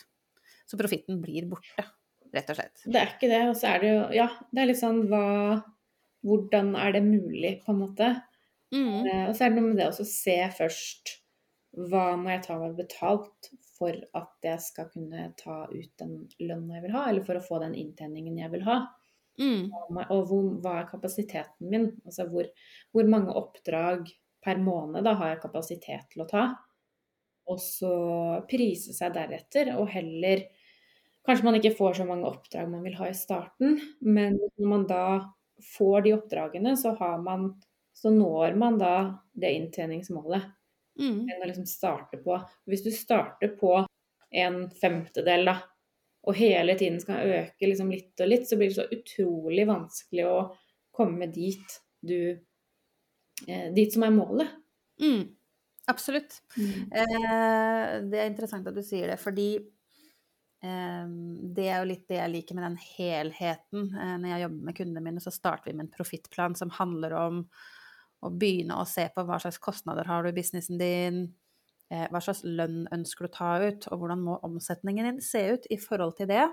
Så 0.69 0.77
profitten 0.79 1.21
blir 1.21 1.49
borte, 1.49 1.85
rett 2.33 2.51
og 2.53 2.57
slett. 2.57 2.83
Det 2.85 3.01
er 3.01 3.15
ikke 3.15 3.29
det. 3.31 3.41
Og 3.49 3.55
så 3.57 3.71
er 3.71 3.81
det 3.81 3.93
jo 3.93 4.03
Ja, 4.17 4.27
det 4.49 4.63
er 4.63 4.69
litt 4.69 4.81
sånn 4.81 5.05
hva 5.11 5.25
Hvordan 6.21 6.75
er 6.77 6.93
det 6.93 7.01
mulig, 7.01 7.55
på 7.65 7.73
en 7.73 7.79
måte? 7.81 8.11
Mm. 8.69 9.07
Eh, 9.09 9.23
og 9.25 9.33
så 9.33 9.47
er 9.47 9.49
det 9.49 9.57
noe 9.57 9.71
med 9.71 9.79
det 9.81 9.87
å 9.89 10.05
se 10.05 10.37
først 10.53 11.15
hva 11.71 12.15
må 12.19 12.33
jeg 12.33 12.43
ta 12.45 12.57
meg 12.59 12.75
betalt 12.75 13.51
for 13.77 13.95
at 14.17 14.45
jeg 14.45 14.61
skal 14.63 14.89
kunne 14.91 15.29
ta 15.39 15.63
ut 15.71 15.91
den 16.01 16.17
lønna 16.41 16.77
jeg 16.77 16.85
vil 16.85 16.95
ha, 16.97 17.05
eller 17.09 17.25
for 17.25 17.39
å 17.39 17.45
få 17.45 17.61
den 17.63 17.77
inntjeningen 17.79 18.39
jeg 18.41 18.51
vil 18.53 18.65
ha? 18.67 18.81
Mm. 19.39 19.71
Og 20.11 20.25
hvor, 20.27 20.49
hva 20.61 20.81
er 20.81 20.89
kapasiteten 20.89 21.71
min? 21.71 21.87
Altså 22.05 22.27
hvor, 22.29 22.49
hvor, 22.93 23.07
mange 23.09 23.33
oppdrag 23.39 24.11
per 24.43 24.59
måned 24.61 25.05
da 25.07 25.15
har 25.17 25.33
jeg 25.33 25.43
kapasitet 25.45 26.11
til 26.11 26.25
å 26.25 26.29
ta? 26.29 26.45
Og 27.49 27.57
så 27.63 27.93
prise 28.49 28.93
seg 28.95 29.15
deretter, 29.17 29.75
og 29.79 29.89
heller 29.93 30.47
Kanskje 31.21 31.45
man 31.45 31.53
ikke 31.59 31.75
får 31.77 31.99
så 31.99 32.05
mange 32.09 32.25
oppdrag 32.25 32.65
man 32.71 32.81
vil 32.81 32.95
ha 32.97 33.05
i 33.11 33.13
starten, 33.13 33.75
men 34.01 34.39
når 34.57 34.69
man 34.71 34.85
da 34.89 35.03
får 35.75 36.07
de 36.07 36.15
oppdragene, 36.15 36.71
så, 36.79 36.95
man, 37.21 37.43
så 37.93 38.09
når 38.09 38.55
man 38.57 38.79
da 38.81 38.95
det 39.37 39.51
inntjeningsmålet 39.59 40.47
mm. 41.01 41.19
enn 41.25 41.43
å 41.43 41.49
liksom 41.49 41.67
starte 41.69 42.21
på 42.21 42.37
Hvis 42.69 42.85
du 42.85 42.91
starter 42.95 43.51
på 43.59 43.75
en 44.31 44.61
femtedel, 44.79 45.49
da, 45.49 45.57
og 46.27 46.37
hele 46.37 46.77
tiden 46.79 47.01
skal 47.01 47.33
øke 47.41 47.67
liksom 47.67 47.91
litt 47.91 48.21
og 48.21 48.29
litt, 48.29 48.47
så 48.47 48.57
blir 48.59 48.71
det 48.71 48.77
så 48.77 48.87
utrolig 48.93 49.65
vanskelig 49.67 50.27
å 50.29 50.37
komme 50.93 51.27
dit 51.33 51.77
du 52.01 52.17
eh, 53.47 53.67
Dit 53.73 53.93
som 53.95 54.05
er 54.05 54.13
målet. 54.15 54.53
Mm. 55.01 55.25
Absolutt. 55.89 56.39
Mm. 56.57 56.71
Eh, 56.93 57.85
det 58.11 58.21
er 58.21 58.29
interessant 58.29 58.67
at 58.69 58.77
du 58.77 58.83
sier 58.85 59.09
det, 59.11 59.17
fordi 59.21 59.49
eh, 59.57 61.11
det 61.57 61.67
er 61.67 61.81
jo 61.81 61.89
litt 61.89 62.07
det 62.11 62.19
jeg 62.21 62.33
liker 62.35 62.57
med 62.57 62.67
den 62.69 62.79
helheten. 62.85 63.89
Eh, 63.89 64.15
når 64.21 64.33
jeg 64.33 64.43
jobber 64.45 64.69
med 64.69 64.77
kundene 64.77 65.05
mine, 65.07 65.23
så 65.23 65.33
starter 65.33 65.71
vi 65.71 65.77
med 65.77 65.87
en 65.87 65.95
profittplan 65.95 66.57
som 66.59 66.73
handler 66.77 67.17
om 67.17 67.43
og 68.21 68.37
begynne 68.41 68.77
å 68.77 68.87
se 68.87 69.07
på 69.13 69.23
hva 69.25 69.39
slags 69.41 69.59
kostnader 69.61 70.07
har 70.09 70.23
du 70.23 70.31
i 70.31 70.35
businessen 70.35 70.79
din, 70.81 71.21
eh, 71.91 72.07
hva 72.11 72.21
slags 72.23 72.43
lønn 72.45 72.83
ønsker 72.93 73.25
du 73.25 73.31
å 73.31 73.37
ta 73.37 73.51
ut, 73.63 73.87
og 73.91 74.01
hvordan 74.01 74.25
må 74.25 74.39
omsetningen 74.45 75.09
din 75.09 75.21
se 75.25 75.43
ut 75.53 75.65
i 75.73 75.79
forhold 75.81 76.17
til 76.19 76.29
det. 76.31 76.45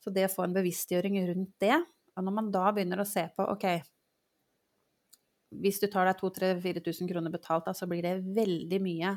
Så 0.00 0.12
det 0.14 0.28
å 0.28 0.32
få 0.32 0.46
en 0.46 0.56
bevisstgjøring 0.56 1.18
rundt 1.28 1.52
det. 1.60 1.76
Og 2.16 2.24
når 2.24 2.36
man 2.36 2.52
da 2.54 2.70
begynner 2.72 3.02
å 3.02 3.08
se 3.08 3.26
på 3.36 3.46
OK, 3.52 3.66
hvis 5.60 5.80
du 5.82 5.88
tar 5.90 6.06
deg 6.06 6.20
2000-4000 6.20 7.10
kroner 7.10 7.32
betalt, 7.32 7.66
da, 7.66 7.74
så 7.74 7.88
blir 7.90 8.04
det 8.06 8.20
veldig 8.36 8.80
mye. 8.84 9.16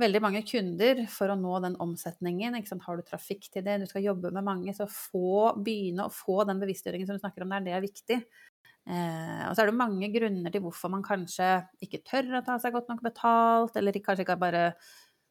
Veldig 0.00 0.20
mange 0.24 0.40
kunder 0.48 1.02
for 1.12 1.32
å 1.32 1.36
nå 1.36 1.58
den 1.64 1.76
omsetningen. 1.82 2.56
Har 2.86 2.96
du 2.96 3.04
trafikk 3.04 3.50
til 3.52 3.64
det, 3.66 3.80
du 3.82 3.88
skal 3.90 4.06
jobbe 4.06 4.30
med 4.32 4.46
mange, 4.46 4.72
så 4.76 4.86
få, 4.88 5.52
begynne 5.60 6.06
å 6.06 6.14
få 6.14 6.44
den 6.48 6.62
bevisstgjøringen 6.62 7.08
som 7.08 7.18
du 7.18 7.22
snakker 7.22 7.44
om 7.44 7.52
der, 7.52 7.66
det 7.66 7.74
er 7.76 7.84
viktig. 7.84 8.18
Eh, 8.88 9.42
og 9.44 9.52
så 9.52 9.62
er 9.62 9.68
det 9.68 9.76
mange 9.76 10.08
grunner 10.14 10.54
til 10.54 10.64
hvorfor 10.64 10.92
man 10.94 11.04
kanskje 11.04 11.50
ikke 11.84 12.00
tør 12.06 12.38
å 12.38 12.44
ta 12.46 12.56
seg 12.62 12.72
godt 12.74 12.88
nok 12.92 13.04
betalt, 13.04 13.76
eller 13.76 14.00
kanskje 14.00 14.24
ikke 14.24 14.38
har 14.38 14.44
bare 14.46 14.64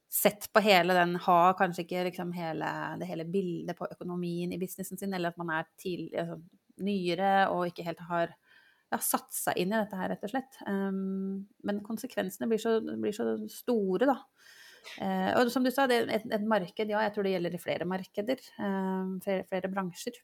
sett 0.09 0.47
på 0.53 0.61
hele 0.65 0.93
den, 0.97 1.15
har 1.21 1.57
kanskje 1.57 1.85
ikke 1.85 2.05
liksom 2.07 2.31
hele, 2.33 2.69
det 3.01 3.09
hele 3.09 3.25
bildet 3.29 3.77
på 3.77 3.89
økonomien 3.89 4.53
i 4.53 4.61
businessen 4.61 4.97
sin, 4.97 5.13
eller 5.13 5.33
at 5.33 5.41
man 5.41 5.53
er 5.53 5.69
tidlig, 5.81 6.13
altså, 6.17 6.39
nyere 6.79 7.33
og 7.51 7.67
ikke 7.67 7.85
helt 7.89 8.01
har 8.07 8.31
ja, 8.89 8.99
satt 9.03 9.33
seg 9.35 9.59
inn 9.61 9.73
i 9.73 9.77
dette 9.77 9.97
her, 9.99 10.09
rett 10.13 10.23
og 10.25 10.31
slett. 10.31 10.61
Um, 10.65 11.45
men 11.67 11.83
konsekvensene 11.85 12.47
blir 12.49 12.61
så, 12.61 12.79
blir 12.81 13.13
så 13.15 13.33
store, 13.51 14.09
da. 14.09 14.17
Uh, 14.97 15.29
og 15.39 15.51
som 15.53 15.65
du 15.65 15.71
sa, 15.73 15.87
det 15.89 16.01
er 16.01 16.11
et, 16.19 16.27
et, 16.27 16.45
marked, 16.47 16.91
ja, 16.91 17.05
jeg 17.05 17.15
tror 17.15 17.27
det 17.27 17.35
gjelder 17.35 17.55
i 17.55 17.61
flere 17.61 17.87
markeder, 17.89 18.43
um, 18.57 19.15
flere, 19.23 19.45
flere 19.49 19.71
bransjer. 19.71 20.19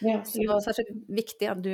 Ja, 0.00 0.16
så, 0.24 0.40
det 0.40 0.72
er 0.72 0.76
så 0.78 0.84
viktig 1.12 1.48
at 1.52 1.60
du 1.60 1.72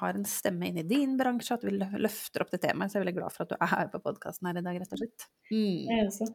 har 0.00 0.16
en 0.16 0.26
stemme 0.26 0.66
inn 0.66 0.80
i 0.82 0.86
din 0.86 1.14
bransje, 1.18 1.54
at 1.54 1.62
du 1.62 1.70
løfter 2.02 2.42
opp 2.42 2.50
det 2.50 2.64
temaet. 2.64 2.90
Så 2.90 2.98
jeg 2.98 3.04
er 3.04 3.06
veldig 3.06 3.18
glad 3.20 3.34
for 3.34 3.46
at 3.46 3.52
du 3.52 3.62
er 3.62 3.92
på 3.92 4.02
podkasten 4.02 4.50
her 4.50 4.58
i 4.58 4.64
dag, 4.66 4.80
rett 4.82 4.96
og 4.96 5.02
slett. 5.02 5.26
Mm. 5.54 6.32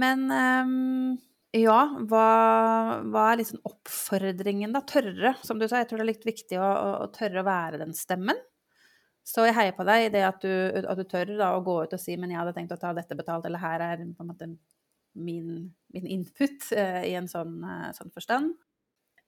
Men 0.00 0.24
um, 0.32 1.18
ja, 1.54 1.80
hva, 2.08 2.28
hva, 3.04 3.26
er 3.28 3.42
liksom 3.42 3.60
oppfordringen, 3.68 4.72
da? 4.74 4.80
Tørre, 4.88 5.34
som 5.44 5.60
du 5.60 5.68
sa. 5.68 5.82
Jeg 5.82 5.90
tror 5.90 6.00
det 6.00 6.06
er 6.06 6.12
litt 6.14 6.26
viktig 6.26 6.58
å, 6.58 6.70
å 7.04 7.10
tørre 7.14 7.44
å 7.44 7.46
være 7.46 7.82
den 7.84 7.92
stemmen. 7.96 8.40
Så 9.24 9.46
jeg 9.48 9.56
heier 9.56 9.72
på 9.72 9.86
deg 9.88 10.06
i 10.06 10.12
det 10.12 10.22
at 10.26 10.42
du, 10.44 10.52
at 10.84 10.98
du 11.00 11.04
tør 11.08 11.32
da, 11.32 11.54
å 11.56 11.62
gå 11.64 11.78
ut 11.86 11.94
og 11.96 12.00
si 12.00 12.16
men 12.20 12.34
jeg 12.34 12.42
hadde 12.42 12.52
tenkt 12.56 12.74
å 12.76 12.80
ta 12.80 12.92
dette 12.96 13.16
betalt, 13.16 13.46
eller 13.48 13.62
her 13.62 13.80
er 13.80 14.02
på 14.04 14.24
en 14.24 14.28
måte 14.28 14.50
min, 15.14 15.70
min 15.94 16.06
input 16.18 16.68
uh, 16.76 17.00
i 17.10 17.14
en 17.16 17.30
sånn, 17.30 17.56
uh, 17.64 17.88
sånn 17.96 18.12
forstand. 18.12 18.52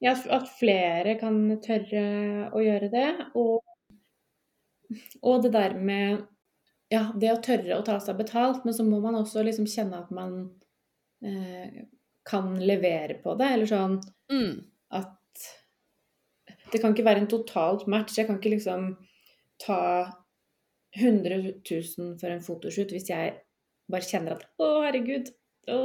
Ja, 0.05 0.13
at 0.13 0.51
flere 0.59 1.15
kan 1.17 1.41
tørre 1.65 2.05
å 2.53 2.61
gjøre 2.61 2.91
det. 2.93 3.09
Og, 3.41 3.65
og 5.25 5.45
det 5.47 5.55
der 5.57 5.79
med 5.81 6.27
Ja, 6.93 7.09
det 7.19 7.33
å 7.33 7.41
tørre 7.43 7.81
å 7.81 7.83
ta 7.83 7.97
seg 7.99 8.15
betalt, 8.21 8.61
men 8.63 8.75
så 8.77 8.85
må 8.87 9.01
man 9.03 9.17
også 9.19 9.43
liksom 9.43 9.65
kjenne 9.67 10.05
at 10.05 10.13
man 10.15 10.37
uh, 11.25 11.81
kan 12.27 12.53
levere 12.61 13.17
på 13.25 13.35
det, 13.41 13.49
eller 13.57 13.71
sånn 13.71 14.01
Mm. 14.27 14.65
at 14.91 15.45
Det 16.73 16.81
kan 16.83 16.91
ikke 16.91 17.07
være 17.07 17.21
en 17.23 17.29
totalt 17.31 17.85
match. 17.87 18.17
Jeg 18.19 18.27
kan 18.27 18.41
ikke 18.41 18.57
liksom 18.57 18.89
ta 19.63 19.81
100 20.97 21.41
000 21.71 22.15
for 22.21 22.33
en 22.33 22.45
fotoshoot 22.45 22.93
hvis 22.95 23.11
jeg 23.11 23.35
bare 23.93 24.07
kjenner 24.07 24.37
at 24.37 24.47
Å, 24.59 24.69
herregud. 24.87 25.31
Å, 25.71 25.79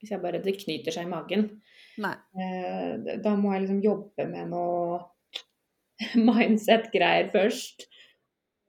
hvis 0.00 0.12
jeg 0.12 0.22
bare 0.22 0.42
Det 0.44 0.56
knyter 0.60 0.94
seg 0.94 1.06
i 1.06 1.12
magen. 1.12 1.48
Eh, 2.36 3.18
da 3.22 3.34
må 3.38 3.52
jeg 3.54 3.66
liksom 3.66 3.82
jobbe 3.84 4.26
med 4.30 4.50
noe 4.52 5.02
mindset-greier 6.28 7.30
først. 7.32 7.86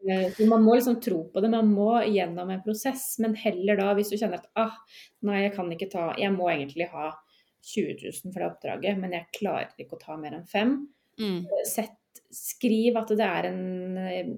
Eh, 0.07 0.27
så 0.35 0.47
man 0.47 0.63
må 0.63 0.77
liksom 0.77 0.99
tro 1.03 1.23
på 1.33 1.43
det. 1.43 1.51
Man 1.51 1.71
må 1.73 1.89
gjennom 2.05 2.51
en 2.53 2.63
prosess. 2.65 3.09
Men 3.23 3.35
heller 3.39 3.79
da, 3.79 3.91
hvis 3.97 4.13
du 4.13 4.17
kjenner 4.19 4.43
at 4.43 4.51
ah, 4.59 4.77
nei, 5.27 5.43
jeg 5.47 5.55
kan 5.57 5.71
ikke 5.73 5.89
ta 5.91 6.11
Jeg 6.19 6.35
må 6.35 6.51
egentlig 6.53 6.89
ha 6.93 7.11
20 7.67 7.97
000 7.99 8.31
for 8.31 8.39
det 8.39 8.47
oppdraget, 8.47 8.99
men 9.01 9.15
jeg 9.17 9.33
klarer 9.39 9.73
ikke 9.81 9.97
å 9.97 10.03
ta 10.03 10.15
mer 10.19 10.37
enn 10.37 10.47
fem. 10.47 10.77
Mm. 11.19 11.41
Sett, 11.67 11.97
skriv 12.33 12.97
at 12.99 13.11
det 13.17 13.25
er 13.25 13.49
en 13.49 13.99
eh, 14.01 14.31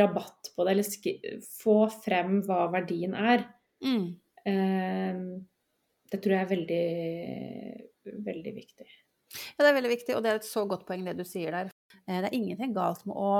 rabatt 0.00 0.50
på 0.54 0.64
det, 0.66 0.74
eller 0.74 0.86
skri, 0.86 1.14
få 1.60 1.84
frem 2.04 2.40
hva 2.46 2.66
verdien 2.72 3.16
er. 3.16 3.46
Mm. 3.84 4.06
Eh, 4.48 5.22
det 6.10 6.20
tror 6.20 6.36
jeg 6.36 6.46
er 6.46 6.52
veldig, 6.54 6.84
veldig 8.26 8.54
viktig. 8.56 8.88
Ja, 9.30 9.62
det 9.62 9.68
er 9.70 9.78
veldig 9.78 9.92
viktig, 9.92 10.16
og 10.16 10.24
det 10.24 10.32
er 10.32 10.40
et 10.40 10.48
så 10.48 10.64
godt 10.66 10.86
poeng 10.88 11.04
det 11.06 11.14
du 11.18 11.24
sier 11.26 11.54
der. 11.54 11.72
Eh, 12.02 12.18
Det 12.18 12.28
er 12.28 12.36
ingenting 12.36 12.74
galt 12.76 13.04
med 13.06 13.14
å, 13.16 13.32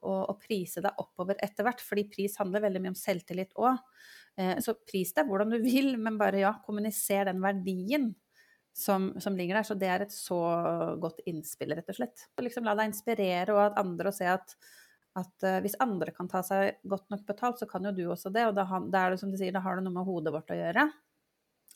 å, 0.00 0.18
å 0.32 0.36
prise 0.40 0.82
deg 0.84 1.00
oppover 1.02 1.38
etter 1.44 1.66
hvert, 1.66 1.84
fordi 1.84 2.08
pris 2.10 2.38
handler 2.40 2.64
veldig 2.64 2.84
mye 2.84 2.94
om 2.94 3.00
selvtillit 3.00 3.56
òg. 3.60 3.80
Så 4.34 4.72
pris 4.82 5.12
deg 5.14 5.28
hvordan 5.28 5.52
du 5.52 5.60
vil, 5.62 5.92
men 6.02 6.16
bare 6.18 6.40
ja, 6.40 6.48
kommuniser 6.66 7.28
den 7.28 7.38
verdien 7.38 8.08
som, 8.74 9.20
som, 9.20 9.36
ligger 9.36 9.54
der. 9.54 9.62
Så 9.62 9.76
det 9.78 9.90
er 9.90 10.04
et 10.04 10.14
så 10.14 10.40
godt 11.00 11.22
innspill, 11.30 11.74
rett 11.76 11.92
og 11.92 11.98
slett. 12.00 12.26
Og 12.34 12.46
liksom 12.46 12.66
la 12.66 12.74
deg 12.78 12.90
inspirere 12.90 13.54
og 13.54 13.62
at 13.68 13.78
andre 13.84 14.10
og 14.10 14.16
se 14.16 14.28
at, 14.28 14.56
at 15.20 15.46
uh, 15.46 15.60
hvis 15.64 15.78
andre 15.84 16.14
kan 16.16 16.30
ta 16.30 16.42
seg 16.46 16.82
godt 16.90 17.06
nok 17.14 17.24
betalt, 17.28 17.62
så 17.62 17.70
kan 17.70 17.86
jo 17.86 17.94
du 17.94 18.04
også 18.10 18.34
det. 18.34 18.48
Og 18.50 18.58
da, 18.58 18.66
da 18.90 19.04
er 19.04 19.14
det 19.14 19.22
som 19.22 19.32
du 19.32 19.38
sier, 19.40 19.54
da 19.54 19.62
har 19.64 19.78
det 19.78 19.86
noe 19.86 19.94
med 19.94 20.08
hodet 20.08 20.34
vårt 20.34 20.50
å 20.50 20.58
gjøre. 20.58 20.88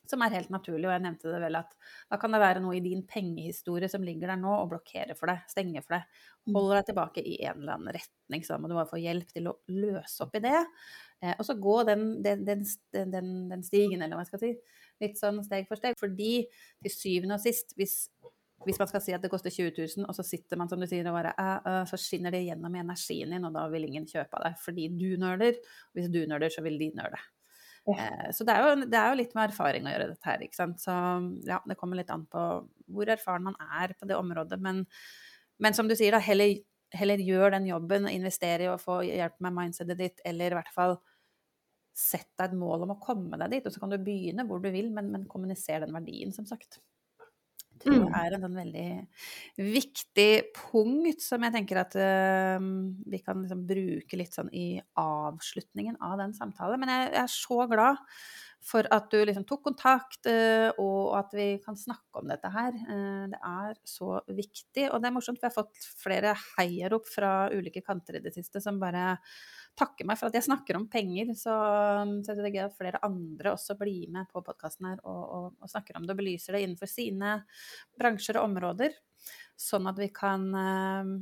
Som 0.09 0.25
er 0.25 0.33
helt 0.33 0.49
naturlig, 0.51 0.87
og 0.89 0.95
jeg 0.95 1.05
nevnte 1.05 1.31
det 1.31 1.39
vel 1.43 1.59
at 1.59 1.75
da 2.09 2.17
kan 2.21 2.33
det 2.33 2.41
være 2.41 2.63
noe 2.65 2.79
i 2.79 2.81
din 2.81 3.03
pengehistorie 3.05 3.91
som 3.93 4.05
ligger 4.05 4.33
der 4.33 4.39
nå 4.41 4.55
og 4.55 4.71
blokkerer 4.71 5.13
for 5.19 5.29
deg, 5.29 5.43
stenger 5.53 5.85
for 5.85 5.99
deg, 5.99 6.23
holder 6.49 6.79
deg 6.79 6.87
tilbake 6.89 7.25
i 7.29 7.35
en 7.45 7.61
eller 7.61 7.75
annen 7.77 7.99
retning. 7.99 8.45
Så 8.45 8.55
da 8.55 8.63
må 8.63 8.71
du 8.71 8.75
bare 8.79 8.89
få 8.89 9.03
hjelp 9.03 9.35
til 9.37 9.51
å 9.53 9.59
løse 9.69 10.25
opp 10.25 10.39
i 10.41 10.43
det. 10.49 10.63
Eh, 11.21 11.35
og 11.35 11.45
så 11.45 11.59
gå 11.61 11.77
den, 11.89 12.09
den, 12.25 12.45
den, 12.47 12.65
den, 13.51 13.63
stigen, 13.67 14.01
eller 14.01 14.17
hva 14.17 14.25
jeg 14.25 14.33
skal 14.33 14.43
si, 14.47 14.53
litt 15.03 15.21
sånn 15.21 15.41
steg 15.47 15.69
for 15.69 15.81
steg. 15.81 15.97
Fordi 16.01 16.33
til 16.85 16.95
syvende 16.95 17.39
og 17.39 17.45
sist, 17.45 17.75
hvis, 17.79 17.97
hvis 18.67 18.81
man 18.81 18.91
skal 18.91 19.03
si 19.05 19.15
at 19.17 19.25
det 19.25 19.33
koster 19.33 19.55
20 19.55 19.73
000, 19.79 20.07
og 20.09 20.17
så 20.17 20.27
sitter 20.27 20.61
man 20.61 20.71
som 20.71 20.81
du 20.81 20.89
sier 20.91 21.07
og 21.11 21.19
bare 21.19 21.35
æ, 21.39 21.49
æ, 21.63 21.81
så 21.91 22.01
skinner 22.01 22.35
det 22.35 22.45
gjennom 22.47 22.77
i 22.77 22.83
energien 22.83 23.35
din, 23.35 23.49
og 23.49 23.57
da 23.57 23.67
vil 23.73 23.89
ingen 23.89 24.09
kjøpe 24.09 24.41
av 24.41 24.49
deg 24.49 24.63
fordi 24.63 24.89
du 24.99 25.11
nøler. 25.21 25.59
Hvis 25.97 26.13
du 26.15 26.23
nøler, 26.29 26.53
så 26.53 26.65
vil 26.67 26.81
de 26.81 26.93
nøle. 26.99 27.21
Ja. 27.89 27.97
Eh, 28.05 28.31
så 28.37 28.45
det 28.45 28.55
er, 28.55 28.67
jo, 28.67 28.85
det 28.85 28.99
er, 28.99 29.11
jo, 29.11 29.19
litt 29.23 29.37
med 29.37 29.49
erfaring 29.49 29.87
å 29.87 29.93
gjøre 29.95 30.09
dette 30.13 30.29
her, 30.29 30.43
ikke 30.45 30.59
sant. 30.59 30.83
Så 30.83 30.95
ja, 31.49 31.61
det 31.65 31.79
kommer 31.81 32.01
litt 32.01 32.13
an 32.13 32.27
på 32.31 32.47
hvor 32.93 33.13
erfaren 33.13 33.47
man 33.47 33.57
er 33.81 33.95
på 33.99 34.09
det 34.09 34.19
området. 34.19 34.61
Men, 34.65 34.85
men 35.63 35.77
som 35.77 35.89
du 35.89 35.97
sier, 35.97 36.17
da, 36.17 36.23
heller, 36.25 36.59
heller 36.97 37.23
gjør 37.23 37.57
den 37.57 37.69
jobben, 37.71 38.11
investere 38.13 38.67
i 38.67 38.73
å 38.73 38.81
få 38.81 39.01
hjelp 39.07 39.39
med 39.45 39.57
mindsetet 39.57 40.01
ditt, 40.01 40.27
eller 40.29 40.53
i 40.53 40.61
hvert 40.61 40.75
fall 40.75 40.99
sett 41.99 42.31
deg 42.39 42.53
et 42.53 42.59
mål 42.59 42.87
om 42.87 42.95
å 42.95 43.01
komme 43.03 43.41
deg 43.41 43.57
dit, 43.57 43.67
og 43.67 43.75
så 43.75 43.83
kan 43.83 43.93
du 43.93 43.99
begynne 43.99 44.47
hvor 44.49 44.63
du 44.63 44.71
vil, 44.75 44.93
men, 44.95 45.11
men 45.15 45.27
kommuniser 45.31 45.83
den 45.83 45.97
verdien, 45.97 46.35
som 46.35 46.47
sagt. 46.49 46.81
Det 47.79 47.93
tror 47.93 48.09
jeg 48.09 48.27
er 48.27 48.35
en 48.35 48.43
sånn 48.43 48.59
veldig 48.59 48.89
viktig 49.77 50.33
punkt 50.57 51.23
som 51.23 51.45
jeg 51.47 51.55
tenker 51.55 51.79
at 51.85 51.95
uh, 51.95 52.59
vi 53.07 53.21
kan 53.23 53.45
liksom 53.45 53.63
bruke 53.69 54.19
litt 54.19 54.35
sånn 54.35 54.51
i 54.51 54.81
avslutningen 54.99 56.01
av 56.03 56.19
den 56.19 56.35
samtalen. 56.35 56.83
Men 56.83 56.91
jeg, 56.91 57.09
jeg 57.15 57.23
er 57.23 57.35
så 57.37 57.69
glad 57.71 58.03
for 58.69 58.89
at 58.91 59.07
du 59.13 59.21
liksom 59.23 59.45
tok 59.47 59.63
kontakt, 59.69 60.27
uh, 60.27 60.75
og 60.83 61.15
at 61.21 61.37
vi 61.39 61.47
kan 61.63 61.79
snakke 61.79 62.19
om 62.19 62.27
dette 62.33 62.51
her. 62.51 62.75
Uh, 62.91 63.31
det 63.31 63.43
er 63.53 63.79
så 63.87 64.19
viktig. 64.27 64.89
Og 64.91 64.99
det 64.99 65.11
er 65.11 65.15
morsomt, 65.15 65.39
jeg 65.43 65.53
har 65.53 65.59
fått 65.61 65.89
flere 66.03 66.35
heiarop 66.57 67.07
fra 67.07 67.33
ulike 67.55 67.85
kanter 67.87 68.19
i 68.19 68.25
det 68.27 68.35
siste 68.35 68.63
som 68.65 68.83
bare 68.83 69.13
takker 69.79 70.09
meg 70.09 70.19
for 70.19 70.29
at 70.29 70.37
jeg 70.37 70.47
snakker 70.49 70.79
om 70.79 70.87
penger. 70.91 71.33
Så, 71.39 71.55
så 72.27 72.37
det 72.37 72.47
er 72.49 72.55
gøy 72.55 72.65
at 72.67 72.77
flere 72.79 73.01
andre 73.07 73.55
også 73.55 73.77
blir 73.79 74.11
med 74.15 74.29
på 74.33 74.43
podkasten 74.45 74.91
her 74.91 75.01
og, 75.05 75.23
og, 75.23 75.47
og, 75.59 75.71
snakker 75.71 75.99
om 75.99 76.07
det 76.07 76.15
og 76.15 76.21
belyser 76.21 76.57
det 76.57 76.65
innenfor 76.67 76.91
sine 76.91 77.39
bransjer 77.99 78.41
og 78.41 78.51
områder. 78.51 78.97
Sånn 79.59 79.89
at 79.91 79.99
vi 80.01 80.11
kan 80.15 80.47
uh, 80.55 81.15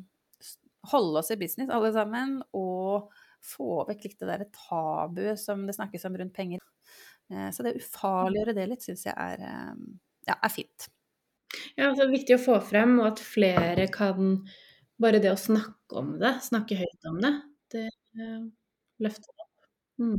holde 0.92 1.22
oss 1.22 1.32
i 1.34 1.38
business 1.40 1.72
alle 1.72 1.92
sammen 1.94 2.38
og 2.56 3.12
få 3.46 3.84
vekk 3.88 4.08
litt 4.08 4.18
det 4.20 4.30
derre 4.30 4.50
tabuet 4.54 5.40
som 5.40 5.64
det 5.68 5.76
snakkes 5.76 6.08
om 6.08 6.18
rundt 6.20 6.36
penger. 6.36 6.64
Uh, 7.32 7.48
så 7.54 7.64
det 7.64 7.76
å 7.76 7.82
ufarliggjøre 7.82 8.56
det 8.56 8.68
litt 8.72 8.86
syns 8.86 9.06
jeg 9.08 9.16
er, 9.16 9.42
uh, 9.42 9.74
ja, 10.28 10.38
er 10.38 10.52
fint. 10.52 10.88
Ja, 11.76 11.90
altså, 11.90 12.02
det 12.02 12.08
er 12.08 12.16
viktig 12.16 12.38
å 12.38 12.42
få 12.42 12.56
frem, 12.64 12.96
og 13.00 13.12
at 13.14 13.22
flere 13.22 13.90
kan 13.92 14.40
Bare 14.96 15.18
det 15.20 15.28
å 15.28 15.36
snakke 15.36 15.98
om 16.00 16.14
det, 16.16 16.30
snakke 16.40 16.78
høyt 16.78 17.02
om 17.10 17.18
det, 17.20 17.30
det 17.74 17.82
løfte 18.16 19.28
det 19.30 19.42
opp. 19.42 19.46
Mm. 19.98 20.18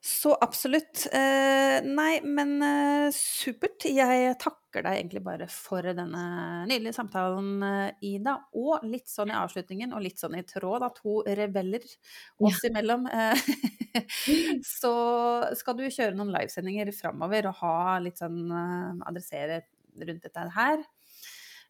Så 0.00 0.36
absolutt. 0.40 1.06
Eh, 1.12 1.84
nei, 1.84 2.20
men 2.24 2.54
eh, 2.62 3.08
supert. 3.14 3.84
Jeg 3.90 4.36
takker 4.40 4.84
deg 4.86 5.00
egentlig 5.00 5.22
bare 5.26 5.48
for 5.50 5.84
denne 5.84 6.22
nydelige 6.70 6.94
samtalen, 6.96 7.50
eh, 7.66 8.06
Ida. 8.12 8.36
Og 8.56 8.86
litt 8.86 9.10
sånn 9.10 9.32
i 9.32 9.36
avslutningen, 9.36 9.92
og 9.96 10.04
litt 10.06 10.22
sånn 10.22 10.38
i 10.38 10.44
tråd 10.46 10.86
da. 10.86 10.92
to 10.96 11.20
rebeller 11.26 11.84
oss 11.84 12.62
ja. 12.62 12.70
imellom, 12.70 13.08
så 14.78 14.94
skal 15.58 15.76
du 15.76 15.84
kjøre 15.88 16.14
noen 16.16 16.32
livesendinger 16.36 16.92
framover 16.96 17.50
og 17.50 17.60
ha 17.64 17.98
litt 18.04 18.22
sånn 18.22 18.46
adressere 18.54 19.64
rundt 20.00 20.24
dette 20.28 20.46
her. 20.54 20.86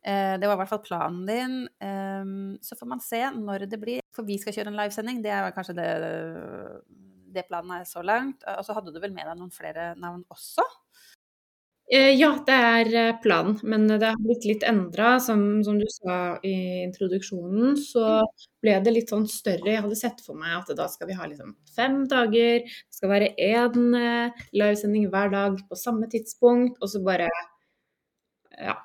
Det 0.01 0.47
var 0.47 0.55
i 0.55 0.61
hvert 0.61 0.71
fall 0.71 0.85
planen 0.85 1.25
din. 1.29 2.61
Så 2.65 2.77
får 2.77 2.89
man 2.89 3.03
se 3.05 3.21
når 3.37 3.67
det 3.69 3.81
blir. 3.81 4.00
For 4.17 4.27
vi 4.27 4.39
skal 4.43 4.57
kjøre 4.57 4.73
en 4.73 4.79
livesending, 4.81 5.23
det 5.25 5.33
er 5.35 5.53
kanskje 5.55 5.77
det, 5.79 5.89
det 7.35 7.47
planen 7.49 7.79
er 7.79 7.89
så 7.89 8.03
langt. 8.03 8.45
Og 8.59 8.65
så 8.67 8.77
hadde 8.77 8.95
du 8.95 9.01
vel 9.03 9.15
med 9.15 9.29
deg 9.29 9.39
noen 9.39 9.55
flere 9.55 9.93
navn 10.01 10.25
også? 10.33 10.67
Eh, 11.91 12.13
ja, 12.15 12.29
det 12.47 12.55
er 12.55 12.89
eh, 12.95 13.17
planen, 13.23 13.57
men 13.67 13.89
det 13.91 14.07
har 14.07 14.19
blitt 14.23 14.45
litt 14.47 14.63
endra. 14.67 15.17
Som, 15.23 15.41
som, 15.67 15.79
du 15.81 15.89
sa 15.91 16.37
i 16.47 16.85
introduksjonen, 16.85 17.75
så 17.83 18.21
ble 18.63 18.77
det 18.85 18.93
litt 18.95 19.11
sånn 19.11 19.27
større. 19.31 19.73
Jeg 19.73 19.83
hadde 19.83 19.99
sett 19.99 20.23
for 20.23 20.39
meg 20.39 20.55
at 20.61 20.71
da 20.79 20.87
skal 20.93 21.11
vi 21.11 21.19
ha 21.19 21.27
liksom 21.27 21.57
fem 21.75 22.05
dager. 22.11 22.63
Det 22.63 22.99
skal 23.01 23.11
være 23.11 23.33
én 23.35 23.99
eh, 23.99 24.45
livesending 24.55 25.09
hver 25.11 25.35
dag 25.35 25.59
på 25.67 25.79
samme 25.79 26.07
tidspunkt. 26.13 26.79
Og 26.79 26.95
så 26.95 27.03
bare 27.03 27.27
Ja. 28.61 28.77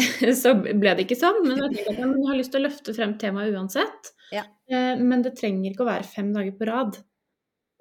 så 0.42 0.54
ble 0.60 0.94
det 0.96 1.06
ikke 1.06 1.18
sånn. 1.18 1.42
Men 1.46 1.60
jeg 1.60 1.84
at 1.84 2.00
jeg 2.00 2.26
har 2.28 2.38
lyst 2.38 2.54
til 2.54 2.62
å 2.62 2.66
løfte 2.66 2.96
frem 2.96 3.16
temaet 3.20 3.54
uansett. 3.54 4.12
Ja. 4.34 4.44
Eh, 4.70 4.94
men 4.98 5.24
det 5.26 5.36
trenger 5.38 5.72
ikke 5.72 5.84
å 5.86 5.90
være 5.90 6.08
fem 6.08 6.32
dager 6.34 6.56
på 6.56 6.68
rad. 6.68 6.98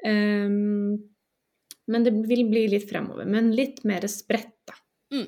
Um, 0.05 0.95
men 1.89 2.05
det 2.05 2.13
vil 2.29 2.45
bli 2.49 2.67
litt 2.71 2.87
fremover. 2.89 3.27
Men 3.29 3.51
litt 3.57 3.83
mer 3.87 4.05
spredt, 4.11 4.55
da. 4.69 4.77
Mm. 5.15 5.27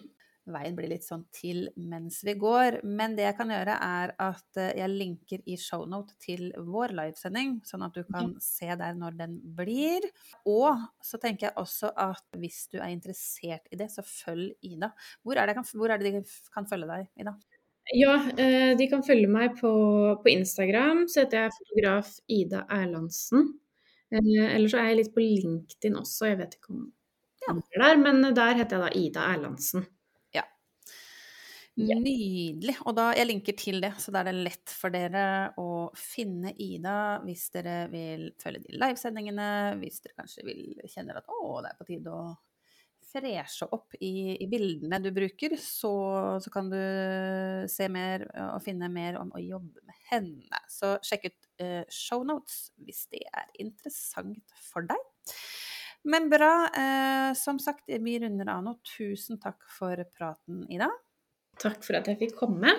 Veien 0.54 0.76
blir 0.78 0.92
litt 0.92 1.06
sånn 1.06 1.24
til 1.34 1.66
mens 1.76 2.22
vi 2.28 2.36
går. 2.40 2.80
Men 2.88 3.16
det 3.18 3.26
jeg 3.28 3.38
kan 3.40 3.54
gjøre, 3.54 3.78
er 3.82 4.14
at 4.22 4.60
eh, 4.62 4.74
jeg 4.80 4.92
linker 4.94 5.44
i 5.46 5.58
shownote 5.60 6.18
til 6.22 6.50
vår 6.58 6.96
livesending, 6.98 7.60
sånn 7.68 7.86
at 7.88 7.96
du 7.98 8.04
kan 8.08 8.34
se 8.44 8.70
der 8.70 8.98
når 8.98 9.18
den 9.22 9.40
blir. 9.58 10.06
Og 10.50 10.84
så 11.04 11.20
tenker 11.22 11.50
jeg 11.50 11.60
også 11.62 11.94
at 11.96 12.40
hvis 12.42 12.66
du 12.74 12.80
er 12.82 12.92
interessert 12.94 13.72
i 13.72 13.80
det, 13.80 13.92
så 13.94 14.06
følg 14.06 14.54
Ida. 14.68 14.92
Hvor 15.24 15.40
er 15.40 15.50
det, 15.50 15.58
hvor 15.74 15.92
er 15.92 16.02
det 16.02 16.12
de 16.12 16.24
kan 16.54 16.70
følge 16.70 16.90
deg, 16.92 17.10
Ida? 17.20 17.36
Ja, 17.98 18.14
eh, 18.40 18.72
de 18.78 18.88
kan 18.92 19.04
følge 19.04 19.28
meg 19.32 19.58
på, 19.60 19.72
på 20.22 20.32
Instagram. 20.32 21.08
Så 21.12 21.26
heter 21.26 21.46
jeg 21.46 21.58
fotograf 21.58 22.16
Ida 22.32 22.66
Erlandsen. 22.72 23.52
Eh, 24.12 24.48
eller 24.56 24.72
så 24.72 24.82
er 24.82 24.92
jeg 24.92 25.02
litt 25.02 25.14
på 25.16 25.24
LinkedIn 25.24 25.96
også, 26.00 26.32
jeg 26.32 26.42
vet 26.42 26.58
ikke 26.60 26.76
om 26.76 26.90
ja. 27.42 27.56
er 27.56 27.84
der, 27.84 28.00
men 28.02 28.36
der 28.36 28.58
heter 28.60 28.78
jeg 28.78 28.84
da 28.84 29.00
Ida 29.00 29.26
Erlandsen. 29.34 29.86
Nydelig. 31.82 32.76
Og 32.86 32.96
da, 32.98 33.10
jeg 33.18 33.28
linker 33.30 33.58
til 33.58 33.82
det, 33.84 33.94
så 34.02 34.14
da 34.14 34.22
er 34.22 34.32
det 34.32 34.46
lett 34.48 34.74
for 34.76 34.94
dere 34.94 35.24
å 35.62 35.90
finne 35.98 36.54
Ida 36.62 37.22
hvis 37.26 37.50
dere 37.56 37.76
vil 37.92 38.30
følge 38.42 38.64
de 38.68 38.78
livesendingene, 38.78 39.50
hvis 39.82 40.00
dere 40.04 40.18
kanskje 40.22 40.46
vil 40.48 40.64
kjenner 40.86 41.22
at 41.22 41.30
å, 41.32 41.60
det 41.64 41.74
er 41.74 41.80
på 41.80 41.90
tide 41.90 42.16
å 42.16 42.32
freshe 43.12 43.68
opp 43.76 43.98
i, 44.00 44.38
i 44.40 44.48
bildene 44.48 45.02
du 45.04 45.10
bruker, 45.12 45.58
så, 45.60 45.92
så, 46.40 46.54
kan 46.54 46.70
du 46.72 46.80
se 47.72 47.90
mer 47.92 48.24
og 48.54 48.62
finne 48.64 48.88
mer 48.92 49.20
om 49.20 49.34
å 49.36 49.42
jobbe 49.44 49.84
med 49.84 50.06
henne. 50.14 50.62
Så 50.72 50.94
sjekk 51.04 51.28
ut 51.28 51.50
uh, 51.64 51.84
shownotes 51.92 52.70
hvis 52.86 53.04
det 53.12 53.26
er 53.28 53.52
interessant 53.60 54.56
for 54.72 54.88
deg. 54.88 55.12
Men 56.04 56.30
bra. 56.30 56.70
Eh, 56.74 57.34
som 57.38 57.60
sagt, 57.60 57.84
vi 57.86 58.20
runder 58.20 58.50
av 58.50 58.64
nå. 58.66 58.76
Tusen 58.96 59.38
takk 59.42 59.68
for 59.70 60.02
praten, 60.18 60.64
Ida. 60.72 60.90
Takk 61.62 61.86
for 61.86 62.00
at 62.00 62.10
jeg 62.10 62.20
fikk 62.24 62.40
komme. 62.40 62.74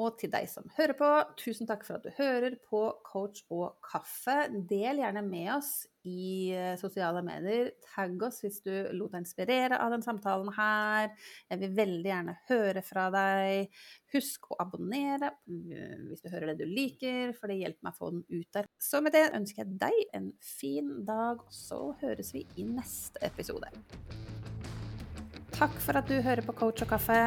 Og 0.00 0.14
til 0.16 0.30
deg 0.32 0.46
som 0.48 0.64
hører 0.78 0.96
på, 0.96 1.08
tusen 1.36 1.68
takk 1.68 1.82
for 1.84 1.98
at 1.98 2.06
du 2.06 2.14
hører 2.16 2.54
på 2.64 2.80
Coach 3.04 3.42
og 3.52 3.74
kaffe. 3.84 4.46
Del 4.48 5.02
gjerne 5.02 5.20
med 5.26 5.50
oss 5.58 5.82
i 6.08 6.48
eh, 6.56 6.78
sosiale 6.80 7.20
medier. 7.26 7.74
Tagg 7.92 8.24
oss 8.24 8.40
hvis 8.40 8.62
du 8.64 8.72
lot 8.96 9.12
deg 9.12 9.20
inspirere 9.20 9.76
av 9.84 9.92
den 9.92 10.04
samtalen 10.04 10.48
her. 10.56 11.12
Jeg 11.52 11.60
vil 11.60 11.76
veldig 11.76 12.08
gjerne 12.08 12.38
høre 12.48 12.84
fra 12.86 13.06
deg. 13.12 13.76
Husk 14.16 14.48
å 14.54 14.60
abonnere 14.64 15.34
eh, 15.44 16.00
hvis 16.08 16.24
du 16.24 16.32
hører 16.32 16.54
det 16.54 16.64
du 16.64 16.72
liker, 16.72 17.36
for 17.36 17.52
det 17.52 17.60
hjelper 17.60 17.84
meg 17.84 17.92
å 17.92 18.00
få 18.00 18.12
den 18.16 18.24
ut 18.32 18.48
der. 18.56 18.72
Så 18.80 19.04
med 19.04 19.12
det 19.12 19.26
ønsker 19.36 19.66
jeg 19.66 19.80
deg 19.84 20.02
en 20.16 20.32
fin 20.40 20.92
dag, 21.04 21.44
så 21.52 21.90
høres 22.00 22.32
vi 22.32 22.46
i 22.56 22.64
neste 22.64 23.20
episode. 23.28 23.68
Takk 25.52 25.76
for 25.84 26.00
at 26.00 26.08
du 26.08 26.16
hører 26.24 26.40
på 26.48 26.56
Coach 26.56 26.88
og 26.88 26.96
kaffe. 26.96 27.26